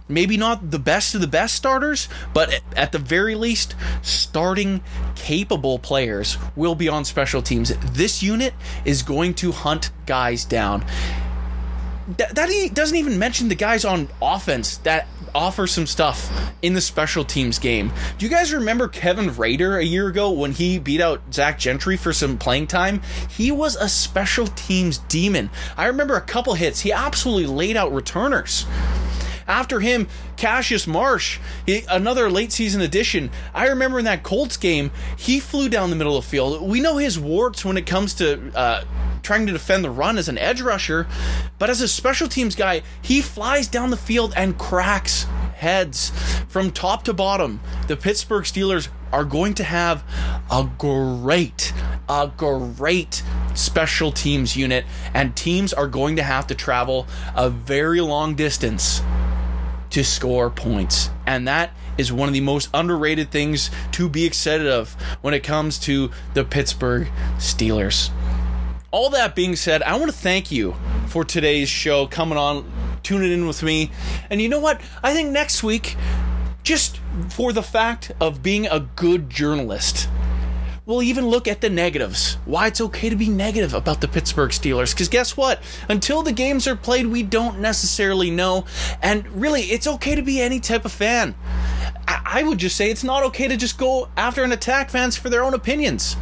Maybe 0.08 0.36
not 0.36 0.72
the 0.72 0.80
best 0.80 1.16
of 1.16 1.22
the 1.22 1.28
best 1.28 1.56
starters, 1.56 2.10
but 2.34 2.62
at 2.76 2.92
the 2.92 3.00
very 3.00 3.36
least, 3.36 3.76
starting 4.02 4.82
capable 5.16 5.80
players 5.80 6.38
will 6.58 6.76
be 6.76 6.90
on 6.90 7.06
special 7.06 7.42
teams. 7.42 7.74
This 7.94 8.22
unit 8.22 8.54
is 8.84 9.04
going 9.04 9.36
to 9.36 9.54
hunt 9.54 9.92
guys 10.06 10.44
down 10.44 10.84
that, 12.18 12.36
that 12.36 12.50
he 12.50 12.70
doesn't 12.70 12.98
even 12.98 13.20
mention 13.20 13.48
the 13.48 13.56
guys 13.56 13.86
on 13.86 14.10
offense 14.22 14.78
that 14.78 15.08
offer 15.34 15.68
some 15.68 15.88
stuff 15.88 16.52
in 16.62 16.74
the 16.74 16.82
special 16.82 17.24
teams 17.24 17.60
game. 17.60 17.92
Do 18.18 18.26
you 18.26 18.32
guys 18.32 18.54
remember 18.54 18.88
Kevin 18.88 19.36
Rader 19.36 19.78
a 19.78 19.84
year 19.84 20.08
ago 20.08 20.32
when 20.32 20.52
he 20.52 20.80
beat 20.80 21.02
out 21.02 21.22
Zach 21.34 21.58
Gentry 21.58 21.98
for 21.98 22.14
some 22.14 22.38
playing 22.38 22.68
time? 22.68 23.02
He 23.30 23.52
was 23.52 23.76
a 23.76 23.88
special 23.88 24.48
teams 24.48 24.98
demon. 24.98 25.50
I 25.78 25.86
remember 25.88 26.16
a 26.16 26.22
couple 26.22 26.54
hits. 26.54 26.82
He 26.82 26.92
absolutely 26.92 27.48
laid 27.48 27.78
out 27.78 27.94
returners. 27.94 28.66
After 29.52 29.82
him, 29.82 30.08
Cassius 30.38 30.88
Marsh, 30.88 31.38
he, 31.66 31.84
another 31.90 32.32
late 32.32 32.54
season 32.54 32.80
addition. 32.80 33.30
I 33.54 33.68
remember 33.68 34.00
in 34.00 34.06
that 34.06 34.24
Colts 34.24 34.56
game, 34.56 34.92
he 35.18 35.42
flew 35.42 35.68
down 35.68 35.90
the 35.90 35.98
middle 35.98 36.16
of 36.16 36.24
the 36.24 36.30
field. 36.30 36.62
We 36.62 36.80
know 36.80 36.96
his 36.96 37.20
warts 37.20 37.66
when 37.66 37.76
it 37.76 37.86
comes 37.86 38.14
to 38.14 38.50
uh, 38.56 38.86
trying 39.24 39.48
to 39.48 39.52
defend 39.52 39.84
the 39.84 39.90
run 39.90 40.18
as 40.18 40.30
an 40.30 40.38
edge 40.38 40.62
rusher, 40.62 41.06
but 41.60 41.70
as 41.70 41.82
a 41.82 41.90
special 41.90 42.30
teams 42.30 42.56
guy, 42.56 42.82
he 43.02 43.20
flies 43.20 43.68
down 43.68 43.90
the 43.90 43.98
field 43.98 44.34
and 44.38 44.58
cracks 44.58 45.26
heads 45.54 46.14
from 46.48 46.72
top 46.72 47.04
to 47.04 47.14
bottom. 47.14 47.60
The 47.90 47.98
Pittsburgh 47.98 48.46
Steelers 48.46 48.88
are 49.12 49.26
going 49.26 49.56
to 49.56 49.66
have 49.66 50.06
a 50.50 50.70
great, 50.78 51.74
a 52.08 52.32
great 52.38 53.22
special 53.54 54.14
teams 54.14 54.56
unit, 54.56 54.86
and 55.14 55.36
teams 55.36 55.74
are 55.74 55.88
going 55.88 56.16
to 56.16 56.24
have 56.24 56.48
to 56.48 56.56
travel 56.56 57.06
a 57.36 57.50
very 57.50 58.00
long 58.00 58.36
distance 58.36 59.02
to 59.92 60.04
score 60.04 60.50
points. 60.50 61.10
And 61.26 61.48
that 61.48 61.72
is 61.98 62.12
one 62.12 62.28
of 62.28 62.34
the 62.34 62.42
most 62.42 62.70
underrated 62.74 63.32
things 63.32 63.70
to 63.92 64.10
be 64.10 64.26
excited 64.26 64.68
of 64.68 64.94
when 65.22 65.34
it 65.34 65.42
comes 65.44 65.78
to 65.80 66.12
the 66.34 66.44
Pittsburgh 66.44 67.08
Steelers. 67.38 68.10
All 68.92 69.10
that 69.12 69.36
being 69.36 69.56
said, 69.56 69.84
I 69.84 69.98
want 69.98 70.12
to 70.12 70.18
thank 70.18 70.52
you 70.52 70.76
for 71.08 71.24
today's 71.24 71.70
show, 71.70 72.08
coming 72.08 72.38
on, 72.38 72.70
tuning 73.04 73.32
in 73.32 73.48
with 73.48 73.64
me. 73.64 73.92
And 74.30 74.42
you 74.42 74.50
know 74.50 74.60
what? 74.60 74.82
I 75.02 75.14
think 75.14 75.30
next 75.30 75.64
week, 75.64 75.96
just 76.64 77.00
for 77.30 77.54
the 77.54 77.64
fact 77.64 78.12
of 78.20 78.44
being 78.44 78.68
a 78.68 78.82
good 78.96 79.30
journalist, 79.30 80.10
we'll 80.86 81.04
even 81.04 81.28
look 81.28 81.48
at 81.48 81.62
the 81.62 81.70
negatives. 81.70 82.36
Why 82.46 82.68
it's 82.68 82.82
okay 82.82 83.10
to 83.10 83.16
be 83.16 83.30
negative 83.30 83.74
about 83.74 84.02
the 84.02 84.08
Pittsburgh 84.08 84.52
Steelers. 84.52 84.94
Because 84.94 85.08
guess 85.08 85.38
what? 85.38 85.62
Until 85.90 86.24
the 86.24 86.32
games 86.32 86.68
are 86.68 86.76
played, 86.76 87.08
we 87.08 87.24
don't 87.24 87.60
necessarily 87.60 88.32
know. 88.32 88.66
And 89.02 89.28
really, 89.30 89.62
it's 89.64 89.88
okay 89.88 90.16
to 90.16 90.22
be 90.22 90.42
any 90.42 90.60
type 90.60 90.86
of 90.86 90.92
fan. 90.92 91.36
I, 92.08 92.22
I 92.26 92.44
would 92.44 92.58
just 92.58 92.76
say 92.76 92.90
it's 92.90 93.04
not 93.04 93.24
okay 93.26 93.48
to 93.48 93.58
just 93.58 93.78
go 93.78 94.10
after 94.18 94.44
and 94.44 94.54
attack 94.54 94.90
fans 94.90 95.16
for 95.16 95.30
their 95.30 95.44
own 95.44 95.54
opinions. 95.54 96.16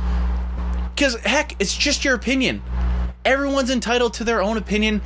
Because, 0.93 1.15
heck, 1.21 1.55
it's 1.61 1.75
just 1.75 2.03
your 2.03 2.15
opinion. 2.15 2.61
Everyone's 3.25 3.69
entitled 3.69 4.13
to 4.13 4.23
their 4.23 4.41
own 4.41 4.55
opinion 4.55 5.01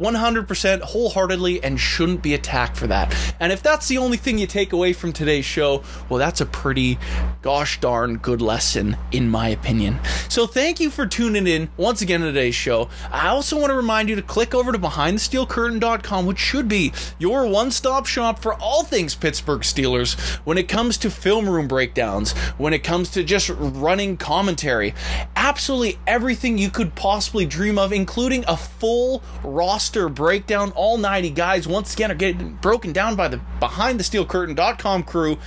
100% 0.00 0.80
wholeheartedly 0.80 1.62
and 1.62 1.78
shouldn't 1.78 2.22
be 2.22 2.32
attacked 2.32 2.78
for 2.78 2.86
that. 2.86 3.14
And 3.40 3.52
if 3.52 3.62
that's 3.62 3.88
the 3.88 3.98
only 3.98 4.16
thing 4.16 4.38
you 4.38 4.46
take 4.46 4.72
away 4.72 4.94
from 4.94 5.12
today's 5.12 5.44
show, 5.44 5.82
well, 6.08 6.18
that's 6.18 6.40
a 6.40 6.46
pretty 6.46 6.98
gosh 7.42 7.78
darn 7.78 8.16
good 8.16 8.40
lesson, 8.40 8.96
in 9.12 9.28
my 9.28 9.48
opinion. 9.48 9.98
So 10.30 10.46
thank 10.46 10.80
you 10.80 10.88
for 10.88 11.06
tuning 11.06 11.46
in 11.46 11.68
once 11.76 12.00
again 12.00 12.20
to 12.20 12.26
today's 12.26 12.54
show. 12.54 12.88
I 13.12 13.28
also 13.28 13.58
want 13.58 13.68
to 13.70 13.76
remind 13.76 14.08
you 14.08 14.16
to 14.16 14.22
click 14.22 14.54
over 14.54 14.72
to 14.72 14.78
BehindTheSteelCurtain.com, 14.78 16.24
which 16.24 16.38
should 16.38 16.68
be 16.68 16.94
your 17.18 17.46
one 17.46 17.70
stop 17.70 18.06
shop 18.06 18.38
for 18.38 18.54
all 18.54 18.82
things 18.82 19.14
Pittsburgh 19.14 19.60
Steelers 19.60 20.18
when 20.46 20.56
it 20.56 20.68
comes 20.68 20.96
to 20.98 21.10
film 21.10 21.46
room 21.46 21.68
breakdowns, 21.68 22.32
when 22.56 22.72
it 22.72 22.82
comes 22.82 23.10
to 23.10 23.22
just 23.22 23.50
running 23.50 24.16
commentary. 24.16 24.94
Absolutely 25.36 25.98
everything 26.06 26.56
you 26.56 26.70
could 26.70 26.94
possibly 26.94 27.44
dream 27.44 27.57
of, 27.58 27.92
including 27.92 28.44
a 28.46 28.56
full 28.56 29.22
roster 29.42 30.08
breakdown. 30.08 30.70
All 30.76 30.96
90 30.96 31.30
guys, 31.30 31.66
once 31.66 31.94
again, 31.94 32.10
are 32.10 32.14
getting 32.14 32.54
broken 32.54 32.92
down 32.92 33.16
by 33.16 33.28
the 33.28 33.40
BehindTheSteelCurtain.com 33.60 35.02
crew, 35.02 35.38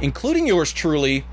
including 0.00 0.46
yours 0.46 0.72
truly. 0.72 1.24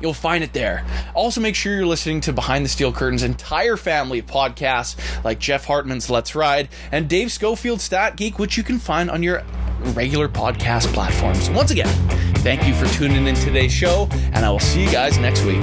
You'll 0.00 0.14
find 0.14 0.44
it 0.44 0.52
there. 0.52 0.84
Also, 1.14 1.40
make 1.40 1.54
sure 1.54 1.74
you're 1.74 1.86
listening 1.86 2.20
to 2.22 2.32
Behind 2.32 2.64
the 2.64 2.68
Steel 2.68 2.92
Curtain's 2.92 3.22
entire 3.22 3.76
family 3.76 4.20
of 4.20 4.26
podcasts, 4.26 4.96
like 5.24 5.38
Jeff 5.38 5.64
Hartman's 5.64 6.10
Let's 6.10 6.34
Ride 6.34 6.68
and 6.92 7.08
Dave 7.08 7.32
Schofield's 7.32 7.82
Stat 7.84 8.16
Geek, 8.16 8.38
which 8.38 8.56
you 8.56 8.62
can 8.62 8.78
find 8.78 9.10
on 9.10 9.22
your 9.22 9.42
regular 9.94 10.28
podcast 10.28 10.92
platforms. 10.92 11.50
Once 11.50 11.70
again, 11.70 11.88
thank 12.38 12.66
you 12.66 12.74
for 12.74 12.86
tuning 12.94 13.26
in 13.26 13.34
today's 13.34 13.72
show, 13.72 14.08
and 14.32 14.44
I 14.44 14.50
will 14.50 14.60
see 14.60 14.84
you 14.84 14.90
guys 14.90 15.18
next 15.18 15.44
week. 15.44 15.62